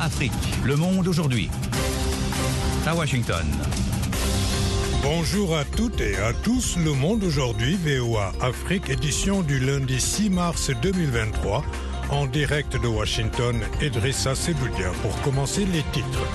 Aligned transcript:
Afrique. 0.00 0.32
Le 0.64 0.76
monde 0.76 1.08
aujourd'hui. 1.08 1.50
À 2.86 2.94
Washington. 2.94 3.46
Bonjour 5.02 5.56
à 5.56 5.64
toutes 5.64 6.00
et 6.00 6.16
à 6.16 6.32
tous. 6.32 6.76
Le 6.76 6.92
monde 6.92 7.24
aujourd'hui, 7.24 7.76
VOA 7.76 8.32
Afrique, 8.40 8.90
édition 8.90 9.42
du 9.42 9.58
lundi 9.58 10.00
6 10.00 10.30
mars 10.30 10.70
2023. 10.82 11.64
En 12.10 12.26
direct 12.26 12.80
de 12.80 12.86
Washington, 12.86 13.60
Edrissa 13.80 14.34
Seboudia 14.34 14.90
pour 15.02 15.20
commencer 15.22 15.66
les 15.66 15.82
titres. 15.92 16.26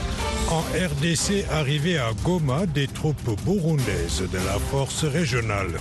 En 0.49 0.61
RDC, 0.61 1.45
arrivé 1.51 1.97
à 1.97 2.11
Goma, 2.23 2.65
des 2.65 2.87
troupes 2.87 3.39
burundaises 3.45 4.23
de 4.31 4.37
la 4.37 4.59
force 4.71 5.03
régionale. 5.03 5.79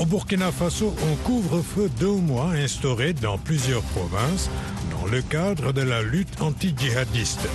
Au 0.00 0.06
Burkina 0.06 0.50
Faso, 0.50 0.94
on 1.10 1.14
couvre-feu 1.24 1.88
deux 2.00 2.16
mois 2.16 2.50
instauré 2.50 3.12
dans 3.12 3.38
plusieurs 3.38 3.82
provinces 3.82 4.50
le 5.06 5.22
cadre 5.22 5.72
de 5.72 5.82
la 5.82 6.02
lutte 6.02 6.40
anti-djihadiste. 6.40 7.48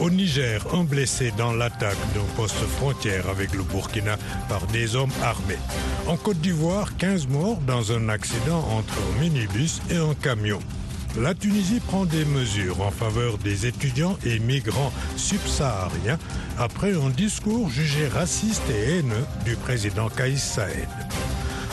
Au 0.00 0.10
Niger, 0.10 0.62
un 0.74 0.84
blessé 0.84 1.32
dans 1.36 1.52
l'attaque 1.52 1.96
d'un 2.14 2.24
poste 2.36 2.54
frontière 2.78 3.28
avec 3.28 3.54
le 3.54 3.62
Burkina 3.62 4.16
par 4.48 4.66
des 4.66 4.94
hommes 4.94 5.12
armés. 5.22 5.58
En 6.06 6.16
Côte 6.16 6.40
d'Ivoire, 6.40 6.96
15 6.96 7.28
morts 7.28 7.60
dans 7.66 7.92
un 7.92 8.08
accident 8.08 8.66
entre 8.70 8.94
un 8.94 9.20
minibus 9.20 9.80
et 9.90 9.96
un 9.96 10.14
camion. 10.14 10.60
La 11.18 11.34
Tunisie 11.34 11.80
prend 11.80 12.04
des 12.04 12.26
mesures 12.26 12.82
en 12.82 12.90
faveur 12.90 13.38
des 13.38 13.66
étudiants 13.66 14.18
et 14.24 14.38
migrants 14.38 14.92
subsahariens 15.16 16.18
après 16.58 16.94
un 16.94 17.08
discours 17.08 17.70
jugé 17.70 18.06
raciste 18.06 18.62
et 18.70 18.98
haineux 18.98 19.24
du 19.46 19.56
président 19.56 20.10
Kaïs 20.10 20.42
Saïd. 20.42 20.88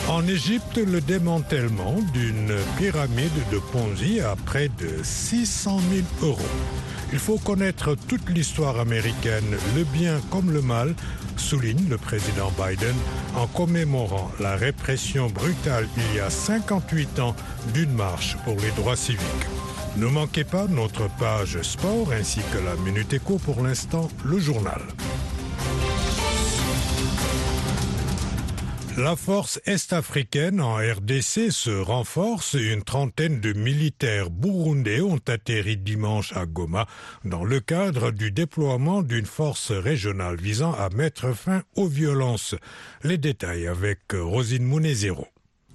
En 0.10 0.28
Égypte, 0.28 0.78
le 0.78 1.00
démantèlement 1.00 1.96
d'une 2.14 2.54
pyramide 2.78 3.32
de 3.52 3.60
Ponzi 3.72 4.20
à 4.20 4.36
près 4.36 4.68
de 4.68 5.02
600 5.02 5.80
000 6.22 6.30
euros. 6.30 6.42
Il 7.14 7.20
faut 7.20 7.38
connaître 7.38 7.96
toute 8.08 8.30
l'histoire 8.30 8.80
américaine, 8.80 9.56
le 9.76 9.84
bien 9.86 10.20
comme 10.30 10.52
le 10.52 10.62
mal, 10.62 10.94
souligne 11.38 11.88
le 11.90 11.98
président 11.98 12.52
Biden 12.52 12.96
en 13.36 13.48
commémorant 13.48 14.30
la 14.40 14.56
répression 14.56 15.30
brutale 15.30 15.88
il 15.96 16.18
y 16.18 16.20
a 16.20 16.30
58 16.30 17.20
ans 17.20 17.36
d'une 17.74 17.94
marche 17.94 18.38
pour 18.44 18.56
les 18.56 18.72
droits 18.72 18.98
civiques. 18.98 19.22
Ne 19.96 20.08
manquez 20.08 20.44
pas 20.44 20.68
notre 20.68 21.08
page 21.18 21.62
sport 21.62 22.12
ainsi 22.12 22.42
que 22.52 22.58
la 22.58 22.76
Minute 22.84 23.14
Éco 23.14 23.38
pour 23.38 23.64
l'instant, 23.64 24.10
le 24.26 24.40
journal. 24.40 24.82
La 28.98 29.16
force 29.16 29.60
est-africaine 29.66 30.62
en 30.62 30.76
RDC 30.76 31.50
se 31.50 31.72
renforce. 31.72 32.54
Une 32.54 32.84
trentaine 32.84 33.40
de 33.40 33.52
militaires 33.52 34.30
burundais 34.30 35.02
ont 35.02 35.20
atterri 35.28 35.78
dimanche 35.78 36.32
à 36.38 36.46
Goma 36.46 36.86
dans 37.26 37.44
le 37.44 37.60
cadre 37.60 38.12
du 38.12 38.30
déploiement 38.30 39.02
d'une 39.02 39.26
force 39.26 39.72
régionale 39.72 40.36
visant 40.36 40.74
à 40.74 40.90
mettre 40.90 41.36
fin 41.36 41.64
aux 41.76 41.88
violences. 41.88 42.54
Les 43.04 43.18
détails 43.18 43.66
avec 43.66 44.00
Rosine 44.14 44.64
Mounezero. 44.64 45.26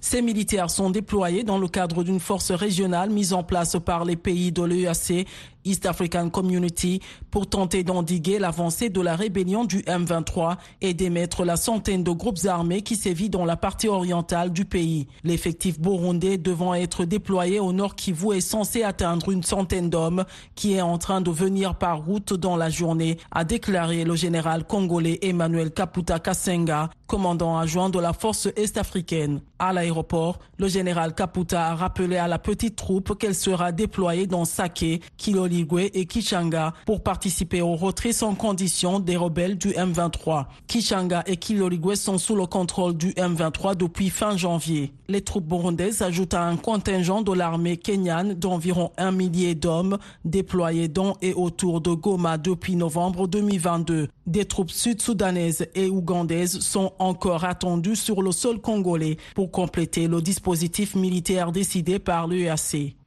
Ces 0.01 0.21
militaires 0.21 0.69
sont 0.69 0.89
déployés 0.89 1.43
dans 1.43 1.57
le 1.57 1.67
cadre 1.67 2.05
d'une 2.05 2.21
force 2.21 2.51
régionale 2.51 3.09
mise 3.09 3.33
en 3.33 3.43
place 3.43 3.75
par 3.83 4.05
les 4.05 4.15
pays 4.15 4.53
de 4.53 4.63
l'EAC 4.63 5.27
East 5.65 5.85
African 5.85 6.29
Community 6.29 7.01
pour 7.31 7.47
tenter 7.47 7.83
d'endiguer 7.83 8.39
l'avancée 8.39 8.89
de 8.89 9.01
la 9.01 9.15
rébellion 9.15 9.65
du 9.65 9.79
M23 9.79 10.57
et 10.81 10.93
d'émettre 10.93 11.45
la 11.45 11.57
centaine 11.57 12.03
de 12.03 12.11
groupes 12.11 12.45
armés 12.45 12.81
qui 12.81 12.95
sévit 12.95 13.29
dans 13.29 13.45
la 13.45 13.57
partie 13.57 13.87
orientale 13.87 14.51
du 14.51 14.65
pays. 14.65 15.07
L'effectif 15.23 15.79
burundais 15.79 16.37
devant 16.37 16.73
être 16.73 17.05
déployé 17.05 17.59
au 17.59 17.73
nord 17.73 17.95
Kivu 17.95 18.35
est 18.35 18.41
censé 18.41 18.83
atteindre 18.83 19.29
une 19.29 19.43
centaine 19.43 19.89
d'hommes 19.89 20.25
qui 20.55 20.73
est 20.73 20.81
en 20.81 20.97
train 20.97 21.21
de 21.21 21.31
venir 21.31 21.75
par 21.75 22.03
route 22.05 22.33
dans 22.33 22.57
la 22.57 22.69
journée, 22.69 23.17
a 23.31 23.43
déclaré 23.43 24.03
le 24.03 24.15
général 24.15 24.65
congolais 24.65 25.19
Emmanuel 25.21 25.71
Kaputa 25.71 26.19
Kasenga, 26.19 26.89
commandant 27.07 27.57
adjoint 27.57 27.89
de 27.89 27.99
la 27.99 28.13
force 28.13 28.47
est-africaine. 28.55 29.41
À 29.57 29.73
l'aéroport, 29.73 30.39
le 30.57 30.67
général 30.67 31.13
Kaputa 31.13 31.67
a 31.67 31.75
rappelé 31.75 32.17
à 32.17 32.27
la 32.27 32.39
petite 32.39 32.75
troupe 32.75 33.17
qu'elle 33.17 33.35
sera 33.35 33.71
déployée 33.71 34.27
dans 34.27 34.45
Sake, 34.45 35.01
Et 35.51 36.05
Kichanga 36.05 36.73
pour 36.85 37.01
participer 37.01 37.61
au 37.61 37.75
retrait 37.75 38.13
sans 38.13 38.35
condition 38.35 38.99
des 38.99 39.17
rebelles 39.17 39.57
du 39.57 39.69
M23. 39.69 40.45
Kichanga 40.67 41.23
et 41.25 41.37
Kiloligwe 41.37 41.95
sont 41.95 42.19
sous 42.19 42.35
le 42.35 42.45
contrôle 42.45 42.95
du 42.95 43.09
M23 43.11 43.75
depuis 43.75 44.09
fin 44.09 44.37
janvier. 44.37 44.93
Les 45.07 45.21
troupes 45.21 45.47
burundaises 45.47 46.03
ajoutent 46.03 46.35
à 46.35 46.43
un 46.43 46.55
contingent 46.55 47.23
de 47.23 47.33
l'armée 47.33 47.77
kenyane 47.77 48.35
d'environ 48.35 48.91
un 48.97 49.11
millier 49.11 49.55
d'hommes 49.55 49.97
déployés 50.23 50.87
dans 50.87 51.17
et 51.21 51.33
autour 51.33 51.81
de 51.81 51.91
Goma 51.91 52.37
depuis 52.37 52.75
novembre 52.75 53.27
2022. 53.27 54.07
Des 54.27 54.45
troupes 54.45 54.69
sud-soudanaises 54.69 55.67
et 55.73 55.87
ougandaises 55.87 56.59
sont 56.59 56.93
encore 56.99 57.43
attendues 57.43 57.95
sur 57.95 58.21
le 58.21 58.31
sol 58.31 58.61
congolais 58.61 59.17
pour 59.33 59.49
compléter 59.49 60.07
le 60.07 60.21
dispositif 60.21 60.95
militaire 60.95 61.51
décidé 61.51 61.97
par 61.97 62.27
l'UAC. 62.27 62.98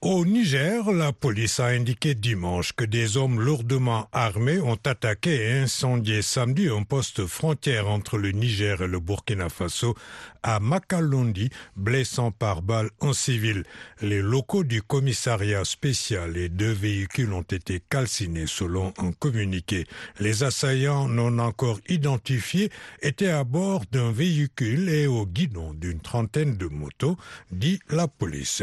Au 0.00 0.24
Niger, 0.24 0.92
la 0.92 1.12
police 1.12 1.58
a 1.58 1.66
indiqué 1.66 2.14
dimanche 2.14 2.72
que 2.72 2.84
des 2.84 3.16
hommes 3.16 3.40
lourdement 3.40 4.08
armés 4.12 4.60
ont 4.60 4.78
attaqué 4.86 5.48
et 5.50 5.58
incendié 5.58 6.22
samedi 6.22 6.68
un 6.68 6.84
poste 6.84 7.26
frontière 7.26 7.88
entre 7.88 8.16
le 8.16 8.30
Niger 8.30 8.80
et 8.80 8.86
le 8.86 9.00
Burkina 9.00 9.48
Faso 9.48 9.96
à 10.44 10.60
Makalondi, 10.60 11.50
blessant 11.74 12.30
par 12.30 12.62
balle 12.62 12.90
un 13.00 13.12
civil. 13.12 13.64
Les 14.00 14.22
locaux 14.22 14.62
du 14.62 14.82
commissariat 14.82 15.64
spécial 15.64 16.36
et 16.36 16.48
deux 16.48 16.70
véhicules 16.70 17.32
ont 17.32 17.42
été 17.42 17.82
calcinés 17.90 18.46
selon 18.46 18.94
un 18.98 19.10
communiqué. 19.10 19.84
Les 20.20 20.44
assaillants 20.44 21.08
non 21.08 21.40
encore 21.40 21.80
identifiés 21.88 22.70
étaient 23.02 23.30
à 23.30 23.42
bord 23.42 23.82
d'un 23.90 24.12
véhicule 24.12 24.88
et 24.90 25.08
au 25.08 25.26
guidon 25.26 25.74
d'une 25.74 25.98
trentaine 25.98 26.56
de 26.56 26.66
motos, 26.66 27.16
dit 27.50 27.80
la 27.90 28.06
police. 28.06 28.62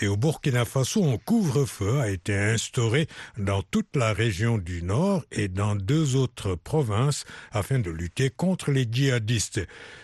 Et 0.00 0.08
au 0.08 0.16
Burkina 0.16 0.64
Faso, 0.64 1.04
un 1.04 1.18
couvre-feu 1.18 2.00
a 2.00 2.10
été 2.10 2.36
instauré 2.36 3.06
dans 3.38 3.62
toute 3.62 3.96
la 3.96 4.12
région 4.12 4.58
du 4.58 4.82
Nord 4.82 5.22
et 5.30 5.48
dans 5.48 5.76
deux 5.76 6.16
autres 6.16 6.54
provinces 6.56 7.24
afin 7.52 7.78
de 7.78 7.90
lutter 7.90 8.30
contre 8.30 8.70
les 8.70 8.86
djihadistes. 8.90 9.60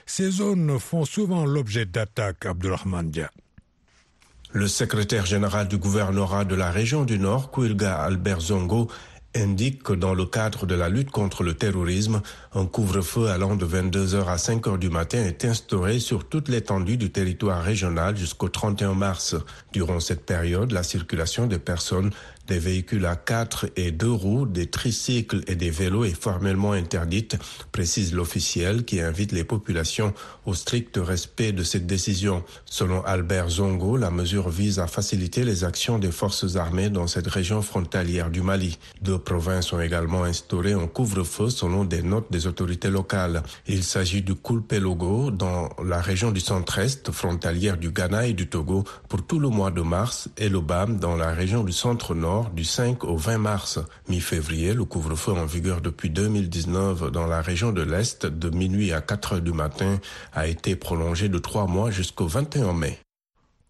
Ces 0.07 0.31
zones 0.31 0.79
font 0.79 1.05
souvent 1.05 1.45
l'objet 1.45 1.87
d'attaques, 1.87 2.47
Abdulrahman 2.47 3.11
Dia. 3.11 3.31
Le 4.53 4.67
secrétaire 4.67 5.27
général 5.27 5.69
du 5.69 5.79
gouvernorat 5.79 6.45
de 6.45 6.57
la 6.57 6.71
région 6.71 7.05
du 7.05 7.19
Nord, 7.19 7.51
Kouilga 7.51 7.95
Albert 7.95 8.41
Zongo, 8.41 8.89
indique 9.35 9.83
que 9.83 9.93
dans 9.93 10.15
le 10.15 10.27
cadre 10.27 10.67
de 10.67 10.75
la 10.75 10.89
lutte 10.89 11.11
contre 11.11 11.45
le 11.45 11.55
terrorisme, 11.55 12.21
un 12.53 12.67
couvre-feu 12.67 13.29
allant 13.29 13.55
de 13.55 13.65
22h 13.65 14.27
à 14.27 14.35
5h 14.35 14.79
du 14.79 14.91
matin 14.91 15.23
est 15.23 15.45
instauré 15.45 16.01
sur 16.01 16.29
toute 16.29 16.49
l'étendue 16.49 16.97
du 16.97 17.11
territoire 17.11 17.63
régional 17.63 18.17
jusqu'au 18.17 18.49
31 18.49 18.95
mars. 18.95 19.37
Durant 19.73 20.01
cette 20.01 20.27
période, 20.27 20.73
la 20.73 20.83
circulation 20.83 21.47
des 21.47 21.61
personnes 21.61 22.11
des 22.51 22.59
véhicules 22.59 23.07
à 23.07 23.15
quatre 23.15 23.71
et 23.77 23.93
deux 23.93 24.11
roues, 24.11 24.45
des 24.45 24.67
tricycles 24.67 25.43
et 25.47 25.55
des 25.55 25.71
vélos 25.71 26.05
est 26.05 26.21
formellement 26.21 26.73
interdite, 26.73 27.37
précise 27.71 28.13
l'officiel 28.13 28.85
qui 28.85 29.01
invite 29.01 29.31
les 29.31 29.45
populations 29.45 30.13
au 30.47 30.55
strict 30.55 30.99
respect 31.01 31.53
de 31.53 31.63
cette 31.63 31.87
décision. 31.87 32.43
Selon 32.65 33.05
Albert 33.05 33.51
Zongo, 33.51 33.97
la 33.97 34.11
mesure 34.11 34.49
vise 34.49 34.81
à 34.81 34.89
faciliter 34.89 35.45
les 35.45 35.63
actions 35.63 36.01
des 36.01 36.11
forces 36.11 36.57
armées 36.57 36.91
dans 36.91 37.07
cette 37.07 37.29
région 37.29 37.63
frontalière 37.63 38.31
du 38.31 38.43
Mali. 38.43 38.81
Deux 39.01 39.19
provinces 39.19 39.73
ont 39.73 39.81
également 39.81 40.25
instauré 40.25 40.73
un 40.73 40.89
couvre-feu 40.89 41.51
selon 41.51 41.85
des 41.85 42.03
notes 42.03 42.33
autorités 42.47 42.91
locales. 42.91 43.43
Il 43.67 43.83
s'agit 43.83 44.23
du 44.23 44.35
Kulpelogo 44.35 45.31
dans 45.31 45.69
la 45.85 46.01
région 46.01 46.31
du 46.31 46.41
centre-est 46.41 47.11
frontalière 47.11 47.77
du 47.77 47.91
Ghana 47.91 48.27
et 48.27 48.33
du 48.33 48.49
Togo 48.49 48.85
pour 49.09 49.27
tout 49.27 49.39
le 49.39 49.49
mois 49.49 49.71
de 49.71 49.83
mars 49.83 50.29
et 50.37 50.49
le 50.49 50.61
BAM 50.61 50.99
dans 50.99 51.17
la 51.17 51.33
région 51.33 51.65
du 51.65 51.73
centre-nord 51.73 52.51
du 52.51 52.65
5 52.65 53.05
au 53.05 53.17
20 53.17 53.39
mars. 53.39 53.79
Mi-février, 54.09 54.75
le 54.75 54.85
couvre-feu 54.85 55.33
en 55.33 55.47
vigueur 55.47 55.81
depuis 55.81 56.11
2019 56.11 57.11
dans 57.11 57.27
la 57.27 57.41
région 57.41 57.73
de 57.73 57.83
l'Est 57.83 58.27
de 58.27 58.51
minuit 58.51 58.93
à 58.93 59.01
4 59.01 59.35
heures 59.35 59.41
du 59.41 59.53
matin 59.53 59.99
a 60.33 60.47
été 60.47 60.77
prolongé 60.77 61.29
de 61.29 61.39
trois 61.39 61.67
mois 61.67 61.91
jusqu'au 61.91 62.27
21 62.27 62.73
mai. 62.73 62.99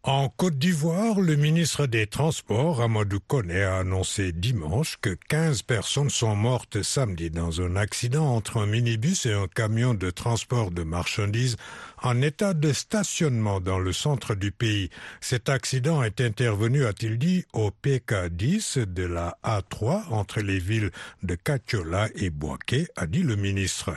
En 0.02 0.30
Côte 0.30 0.56
d'Ivoire, 0.56 1.20
le 1.20 1.36
ministre 1.36 1.84
des 1.84 2.06
Transports, 2.06 2.80
Amadou 2.80 3.20
Kone, 3.20 3.50
a 3.50 3.80
annoncé 3.80 4.32
dimanche 4.32 4.96
que 5.02 5.10
15 5.28 5.60
personnes 5.60 6.08
sont 6.08 6.34
mortes 6.34 6.82
samedi 6.82 7.28
dans 7.28 7.60
un 7.60 7.76
accident 7.76 8.34
entre 8.34 8.56
un 8.56 8.66
minibus 8.66 9.26
et 9.26 9.34
un 9.34 9.46
camion 9.46 9.92
de 9.92 10.08
transport 10.08 10.70
de 10.70 10.84
marchandises 10.84 11.58
en 12.02 12.22
état 12.22 12.54
de 12.54 12.72
stationnement 12.72 13.60
dans 13.60 13.78
le 13.78 13.92
centre 13.92 14.34
du 14.34 14.52
pays. 14.52 14.88
Cet 15.20 15.50
accident 15.50 16.02
est 16.02 16.22
intervenu, 16.22 16.86
a-t-il 16.86 17.18
dit, 17.18 17.44
au 17.52 17.70
PK10 17.70 18.86
de 18.86 19.02
la 19.02 19.36
A3 19.44 20.08
entre 20.08 20.40
les 20.40 20.60
villes 20.60 20.92
de 21.24 21.34
Katiola 21.34 22.08
et 22.14 22.30
Boaké, 22.30 22.86
a 22.96 23.06
dit 23.06 23.22
le 23.22 23.36
ministre. 23.36 23.90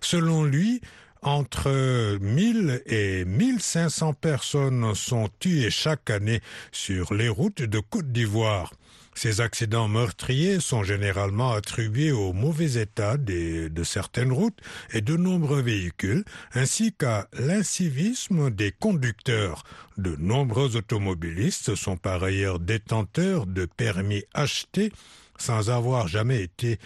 Selon 0.00 0.44
lui, 0.44 0.80
entre 1.22 2.18
1000 2.20 2.82
et 2.86 3.24
1500 3.24 4.14
personnes 4.14 4.94
sont 4.94 5.28
tuées 5.38 5.70
chaque 5.70 6.10
année 6.10 6.40
sur 6.72 7.14
les 7.14 7.28
routes 7.28 7.62
de 7.62 7.78
Côte 7.78 8.12
d'Ivoire. 8.12 8.72
Ces 9.14 9.40
accidents 9.40 9.88
meurtriers 9.88 10.60
sont 10.60 10.84
généralement 10.84 11.50
attribués 11.52 12.12
au 12.12 12.32
mauvais 12.32 12.80
état 12.80 13.16
de 13.16 13.82
certaines 13.82 14.30
routes 14.30 14.60
et 14.92 15.00
de 15.00 15.16
nombreux 15.16 15.60
véhicules, 15.60 16.24
ainsi 16.54 16.92
qu'à 16.92 17.26
l'incivisme 17.32 18.50
des 18.50 18.70
conducteurs. 18.70 19.64
De 19.96 20.14
nombreux 20.20 20.76
automobilistes 20.76 21.74
sont 21.74 21.96
par 21.96 22.22
ailleurs 22.22 22.60
détenteurs 22.60 23.46
de 23.46 23.64
permis 23.64 24.22
achetés 24.34 24.92
sans 25.36 25.70
avoir 25.70 26.06
jamais 26.06 26.42
été 26.42 26.78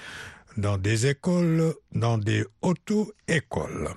dans 0.57 0.79
des 0.79 1.09
écoles, 1.09 1.75
dans 1.93 2.17
des 2.17 2.47
auto-écoles. 2.63 3.91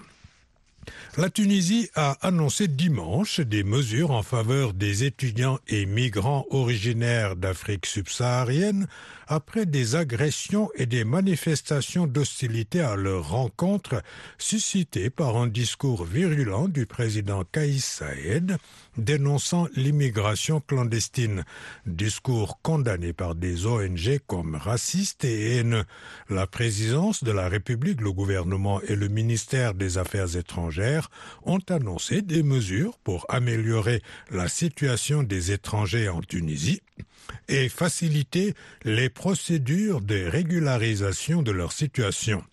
La 1.17 1.29
Tunisie 1.29 1.89
a 1.95 2.17
annoncé 2.21 2.67
dimanche 2.67 3.39
des 3.39 3.63
mesures 3.63 4.11
en 4.11 4.23
faveur 4.23 4.73
des 4.73 5.03
étudiants 5.03 5.59
et 5.67 5.85
migrants 5.85 6.45
originaires 6.49 7.35
d'Afrique 7.35 7.85
subsaharienne 7.85 8.87
après 9.27 9.65
des 9.65 9.95
agressions 9.95 10.69
et 10.75 10.85
des 10.85 11.03
manifestations 11.03 12.07
d'hostilité 12.07 12.81
à 12.81 12.95
leur 12.95 13.29
rencontre 13.29 14.01
suscitées 14.37 15.09
par 15.09 15.37
un 15.37 15.47
discours 15.47 16.05
virulent 16.05 16.67
du 16.67 16.85
président 16.85 17.43
Kaïs 17.43 17.85
Saïd 17.85 18.57
dénonçant 18.97 19.67
l'immigration 19.75 20.61
clandestine, 20.61 21.43
discours 21.85 22.61
condamné 22.61 23.13
par 23.13 23.35
des 23.35 23.65
ONG 23.65 24.19
comme 24.27 24.55
racistes 24.55 25.25
et 25.25 25.57
haineux. 25.57 25.85
La 26.29 26.47
présidence 26.47 27.23
de 27.23 27.31
la 27.31 27.49
République, 27.49 28.01
le 28.01 28.11
gouvernement 28.11 28.81
et 28.81 28.95
le 28.95 29.07
ministère 29.07 29.73
des 29.73 29.97
Affaires 29.97 30.35
étrangères 30.35 31.09
ont 31.43 31.59
annoncé 31.69 32.21
des 32.21 32.43
mesures 32.43 32.97
pour 33.03 33.25
améliorer 33.29 34.01
la 34.31 34.47
situation 34.47 35.23
des 35.23 35.51
étrangers 35.51 36.09
en 36.09 36.21
Tunisie 36.21 36.81
et 37.47 37.69
faciliter 37.69 38.53
les 38.83 39.09
procédures 39.09 40.01
de 40.01 40.25
régularisation 40.25 41.41
de 41.41 41.51
leur 41.51 41.71
situation. 41.71 42.43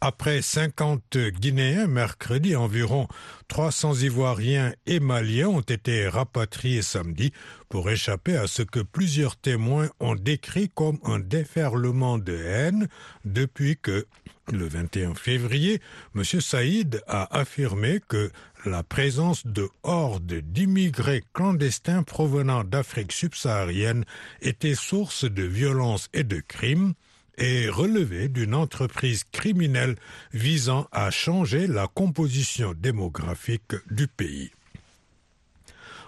Après 0.00 0.40
50 0.40 1.18
Guinéens, 1.38 1.86
mercredi, 1.86 2.56
environ 2.56 3.06
300 3.48 3.96
Ivoiriens 3.96 4.72
et 4.86 5.00
Maliens 5.00 5.48
ont 5.48 5.60
été 5.60 6.08
rapatriés 6.08 6.82
samedi 6.82 7.32
pour 7.68 7.90
échapper 7.90 8.36
à 8.36 8.46
ce 8.46 8.62
que 8.62 8.80
plusieurs 8.80 9.36
témoins 9.36 9.90
ont 10.00 10.14
décrit 10.14 10.70
comme 10.70 10.98
un 11.04 11.18
déferlement 11.18 12.18
de 12.18 12.34
haine 12.34 12.88
depuis 13.24 13.76
que, 13.76 14.06
le 14.50 14.66
21 14.66 15.14
février, 15.14 15.80
M. 16.16 16.24
Saïd 16.24 17.02
a 17.06 17.38
affirmé 17.38 18.00
que 18.08 18.30
la 18.64 18.82
présence 18.82 19.46
de 19.46 19.68
hordes 19.82 20.34
d'immigrés 20.34 21.24
clandestins 21.32 22.02
provenant 22.02 22.64
d'Afrique 22.64 23.12
subsaharienne 23.12 24.04
était 24.42 24.74
source 24.74 25.24
de 25.24 25.42
violences 25.42 26.08
et 26.12 26.24
de 26.24 26.40
crimes, 26.40 26.94
est 27.38 27.68
relevé 27.68 28.28
d'une 28.28 28.54
entreprise 28.54 29.24
criminelle 29.32 29.96
visant 30.32 30.86
à 30.92 31.10
changer 31.10 31.66
la 31.66 31.86
composition 31.86 32.74
démographique 32.74 33.74
du 33.90 34.08
pays. 34.08 34.50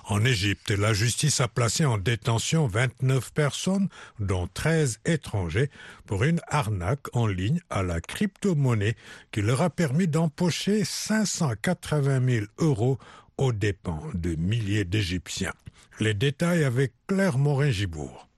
En 0.04 0.24
Égypte, 0.24 0.70
la 0.70 0.92
justice 0.92 1.40
a 1.40 1.48
placé 1.48 1.84
en 1.84 1.96
détention 1.96 2.66
29 2.66 3.32
personnes, 3.32 3.88
dont 4.18 4.48
13 4.52 4.98
étrangers, 5.04 5.70
pour 6.06 6.24
une 6.24 6.40
arnaque 6.48 7.06
en 7.12 7.26
ligne 7.26 7.60
à 7.70 7.82
la 7.82 8.00
crypto-monnaie 8.00 8.96
qui 9.30 9.42
leur 9.42 9.62
a 9.62 9.70
permis 9.70 10.08
d'empocher 10.08 10.84
580 10.84 12.20
000 12.28 12.46
euros 12.58 12.98
aux 13.38 13.52
dépens 13.52 14.02
de 14.14 14.34
milliers 14.34 14.84
d'Égyptiens. 14.84 15.54
Les 16.00 16.14
détails 16.14 16.64
avec 16.64 16.92
Claire 17.06 17.38
Morin-Gibourg. 17.38 18.28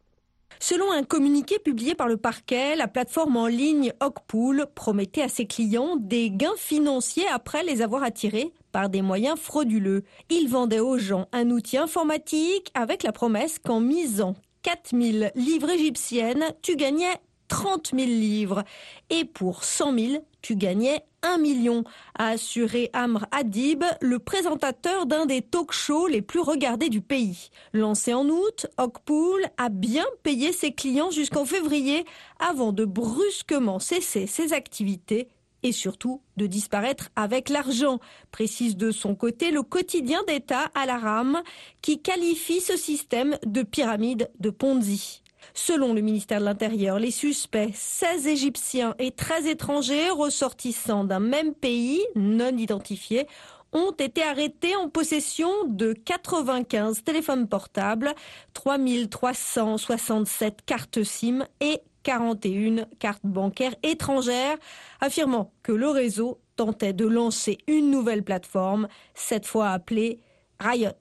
Selon 0.60 0.93
un 0.93 1.02
communiqué 1.02 1.58
publié 1.58 1.94
par 1.94 2.08
le 2.08 2.17
parquet, 2.17 2.76
la 2.76 2.88
plateforme 2.88 3.37
en 3.37 3.46
ligne 3.46 3.93
Hogpool 4.00 4.67
promettait 4.75 5.22
à 5.22 5.28
ses 5.28 5.46
clients 5.46 5.96
des 5.96 6.31
gains 6.31 6.56
financiers 6.56 7.26
après 7.28 7.62
les 7.64 7.82
avoir 7.82 8.02
attirés 8.02 8.52
par 8.74 8.88
des 8.88 9.02
moyens 9.02 9.38
frauduleux. 9.38 10.02
Il 10.30 10.48
vendait 10.48 10.80
aux 10.80 10.98
gens 10.98 11.28
un 11.30 11.50
outil 11.50 11.78
informatique 11.78 12.72
avec 12.74 13.04
la 13.04 13.12
promesse 13.12 13.60
qu'en 13.60 13.78
misant 13.78 14.34
4000 14.62 15.30
livres 15.36 15.70
égyptiennes, 15.70 16.44
tu 16.60 16.74
gagnais 16.74 17.20
30 17.46 17.92
000 17.94 18.04
livres. 18.04 18.64
Et 19.10 19.24
pour 19.24 19.62
100 19.62 19.96
000, 19.96 20.26
tu 20.42 20.56
gagnais 20.56 21.04
1 21.22 21.38
million, 21.38 21.84
a 22.18 22.30
assuré 22.30 22.90
Amr 22.94 23.26
Adib, 23.30 23.84
le 24.00 24.18
présentateur 24.18 25.06
d'un 25.06 25.24
des 25.24 25.40
talk-shows 25.40 26.08
les 26.08 26.20
plus 26.20 26.40
regardés 26.40 26.88
du 26.88 27.00
pays. 27.00 27.50
Lancé 27.72 28.12
en 28.12 28.28
août, 28.28 28.66
Hogpool 28.76 29.40
a 29.56 29.68
bien 29.68 30.04
payé 30.24 30.52
ses 30.52 30.72
clients 30.72 31.12
jusqu'en 31.12 31.44
février 31.44 32.04
avant 32.40 32.72
de 32.72 32.84
brusquement 32.84 33.78
cesser 33.78 34.26
ses 34.26 34.52
activités 34.52 35.28
et 35.64 35.72
surtout 35.72 36.22
de 36.37 36.46
disparaître 36.46 37.11
avec 37.16 37.49
l'argent, 37.49 37.99
précise 38.31 38.76
de 38.76 38.93
son 38.93 39.16
côté 39.16 39.50
le 39.50 39.62
quotidien 39.62 40.22
d'État 40.28 40.70
à 40.75 40.87
la 40.87 40.99
rame 40.99 41.43
qui 41.82 42.00
qualifie 42.00 42.61
ce 42.61 42.76
système 42.76 43.37
de 43.44 43.62
pyramide 43.62 44.31
de 44.38 44.50
Ponzi. 44.50 45.22
Selon 45.52 45.93
le 45.93 46.00
ministère 46.00 46.40
de 46.40 46.44
l'Intérieur, 46.44 46.99
les 46.99 47.11
suspects, 47.11 47.70
16 47.75 48.26
Égyptiens 48.26 48.94
et 48.99 49.11
13 49.11 49.46
étrangers 49.46 50.08
ressortissants 50.11 51.05
d'un 51.05 51.20
même 51.20 51.52
pays 51.55 52.02
non 52.14 52.56
identifié, 52.56 53.26
ont 53.72 53.90
été 53.90 54.22
arrêtés 54.22 54.75
en 54.76 54.88
possession 54.88 55.50
de 55.67 55.93
95 55.93 57.02
téléphones 57.02 57.46
portables, 57.49 58.14
3367 58.55 60.60
cartes 60.64 61.02
SIM 61.02 61.44
et 61.60 61.81
41 62.04 62.86
cartes 63.00 63.24
bancaires 63.24 63.74
étrangères, 63.82 64.56
affirmant 65.00 65.52
que 65.62 65.72
le 65.72 65.88
réseau 65.88 66.40
tentait 66.54 66.92
de 66.92 67.06
lancer 67.06 67.58
une 67.66 67.90
nouvelle 67.90 68.22
plateforme, 68.22 68.86
cette 69.14 69.46
fois 69.46 69.70
appelée 69.70 70.20
Riot. 70.60 70.92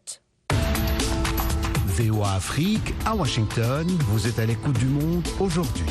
VOA 1.85 2.33
Afrique 2.33 2.93
à 3.05 3.15
Washington. 3.15 3.85
Vous 4.07 4.27
êtes 4.27 4.39
à 4.39 4.47
l'écoute 4.47 4.79
du 4.79 4.87
monde 4.87 5.27
aujourd'hui. 5.39 5.85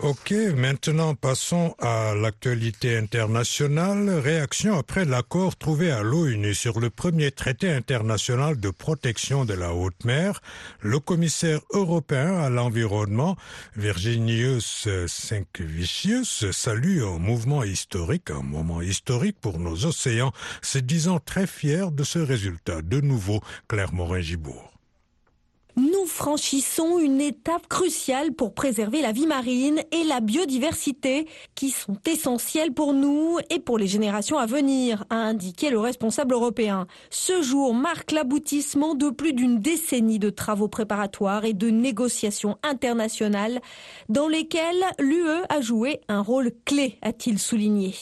Ok, 0.00 0.32
maintenant 0.54 1.14
passons 1.14 1.74
à 1.78 2.14
l'actualité 2.14 2.98
internationale. 2.98 4.10
Réaction 4.10 4.78
après 4.78 5.06
l'accord 5.06 5.56
trouvé 5.56 5.90
à 5.90 6.02
l'ONU 6.02 6.54
sur 6.54 6.80
le 6.80 6.90
premier 6.90 7.30
traité 7.30 7.72
international 7.72 8.60
de 8.60 8.68
protection 8.68 9.46
de 9.46 9.54
la 9.54 9.72
haute 9.72 10.04
mer. 10.04 10.42
Le 10.80 11.00
commissaire 11.00 11.60
européen 11.72 12.36
à 12.36 12.50
l'environnement, 12.50 13.36
Virginius 13.74 14.86
Sinkevicius, 15.06 16.50
salue 16.50 17.02
un 17.02 17.18
mouvement 17.18 17.64
historique, 17.64 18.30
un 18.30 18.42
moment 18.42 18.82
historique 18.82 19.40
pour 19.40 19.58
nos 19.58 19.86
océans, 19.86 20.32
se 20.60 20.78
disant 20.78 21.20
très 21.20 21.46
fier 21.46 21.90
de 21.90 22.04
ce 22.04 22.18
résultat. 22.18 22.82
De 22.82 23.00
nouveau, 23.00 23.40
Claire 23.66 23.94
Morin-Gibourg 23.94 24.75
franchissons 26.16 26.98
une 26.98 27.20
étape 27.20 27.68
cruciale 27.68 28.32
pour 28.32 28.54
préserver 28.54 29.02
la 29.02 29.12
vie 29.12 29.26
marine 29.26 29.82
et 29.92 30.02
la 30.04 30.20
biodiversité 30.20 31.28
qui 31.54 31.68
sont 31.68 31.98
essentielles 32.06 32.72
pour 32.72 32.94
nous 32.94 33.36
et 33.50 33.60
pour 33.60 33.76
les 33.76 33.86
générations 33.86 34.38
à 34.38 34.46
venir, 34.46 35.04
a 35.10 35.16
indiqué 35.16 35.68
le 35.68 35.78
responsable 35.78 36.32
européen. 36.32 36.86
Ce 37.10 37.42
jour 37.42 37.74
marque 37.74 38.12
l'aboutissement 38.12 38.94
de 38.94 39.10
plus 39.10 39.34
d'une 39.34 39.60
décennie 39.60 40.18
de 40.18 40.30
travaux 40.30 40.68
préparatoires 40.68 41.44
et 41.44 41.52
de 41.52 41.68
négociations 41.68 42.56
internationales 42.62 43.60
dans 44.08 44.26
lesquelles 44.26 44.84
l'UE 44.98 45.44
a 45.50 45.60
joué 45.60 46.00
un 46.08 46.22
rôle 46.22 46.50
clé, 46.64 46.98
a-t-il 47.02 47.38
souligné. 47.38 47.94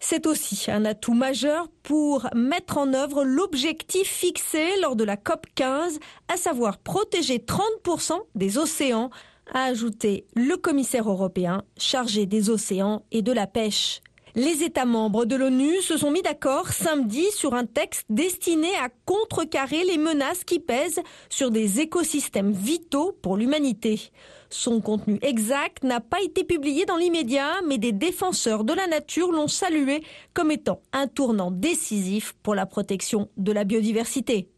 C'est 0.00 0.26
aussi 0.26 0.70
un 0.70 0.84
atout 0.84 1.14
majeur 1.14 1.68
pour 1.82 2.28
mettre 2.34 2.78
en 2.78 2.92
œuvre 2.94 3.24
l'objectif 3.24 4.08
fixé 4.08 4.80
lors 4.80 4.96
de 4.96 5.04
la 5.04 5.16
COP 5.16 5.46
15, 5.54 5.98
à 6.28 6.36
savoir 6.36 6.78
protéger 6.78 7.38
30% 7.38 8.18
des 8.34 8.58
océans, 8.58 9.10
a 9.52 9.64
ajouté 9.64 10.26
le 10.34 10.56
commissaire 10.56 11.08
européen 11.08 11.62
chargé 11.76 12.26
des 12.26 12.50
océans 12.50 13.04
et 13.10 13.22
de 13.22 13.32
la 13.32 13.46
pêche. 13.46 14.00
Les 14.34 14.62
États 14.62 14.86
membres 14.86 15.26
de 15.26 15.36
l'ONU 15.36 15.82
se 15.82 15.98
sont 15.98 16.10
mis 16.10 16.22
d'accord 16.22 16.68
samedi 16.68 17.26
sur 17.32 17.52
un 17.52 17.66
texte 17.66 18.06
destiné 18.08 18.68
à 18.76 18.88
contrecarrer 19.04 19.84
les 19.84 19.98
menaces 19.98 20.42
qui 20.44 20.58
pèsent 20.58 21.02
sur 21.28 21.50
des 21.50 21.80
écosystèmes 21.80 22.52
vitaux 22.52 23.12
pour 23.20 23.36
l'humanité. 23.36 24.10
Son 24.48 24.80
contenu 24.80 25.18
exact 25.20 25.84
n'a 25.84 26.00
pas 26.00 26.22
été 26.22 26.44
publié 26.44 26.86
dans 26.86 26.96
l'immédiat, 26.96 27.60
mais 27.66 27.76
des 27.76 27.92
défenseurs 27.92 28.64
de 28.64 28.72
la 28.72 28.86
nature 28.86 29.32
l'ont 29.32 29.48
salué 29.48 30.02
comme 30.32 30.50
étant 30.50 30.80
un 30.94 31.08
tournant 31.08 31.50
décisif 31.50 32.34
pour 32.42 32.54
la 32.54 32.64
protection 32.64 33.28
de 33.36 33.52
la 33.52 33.64
biodiversité. 33.64 34.48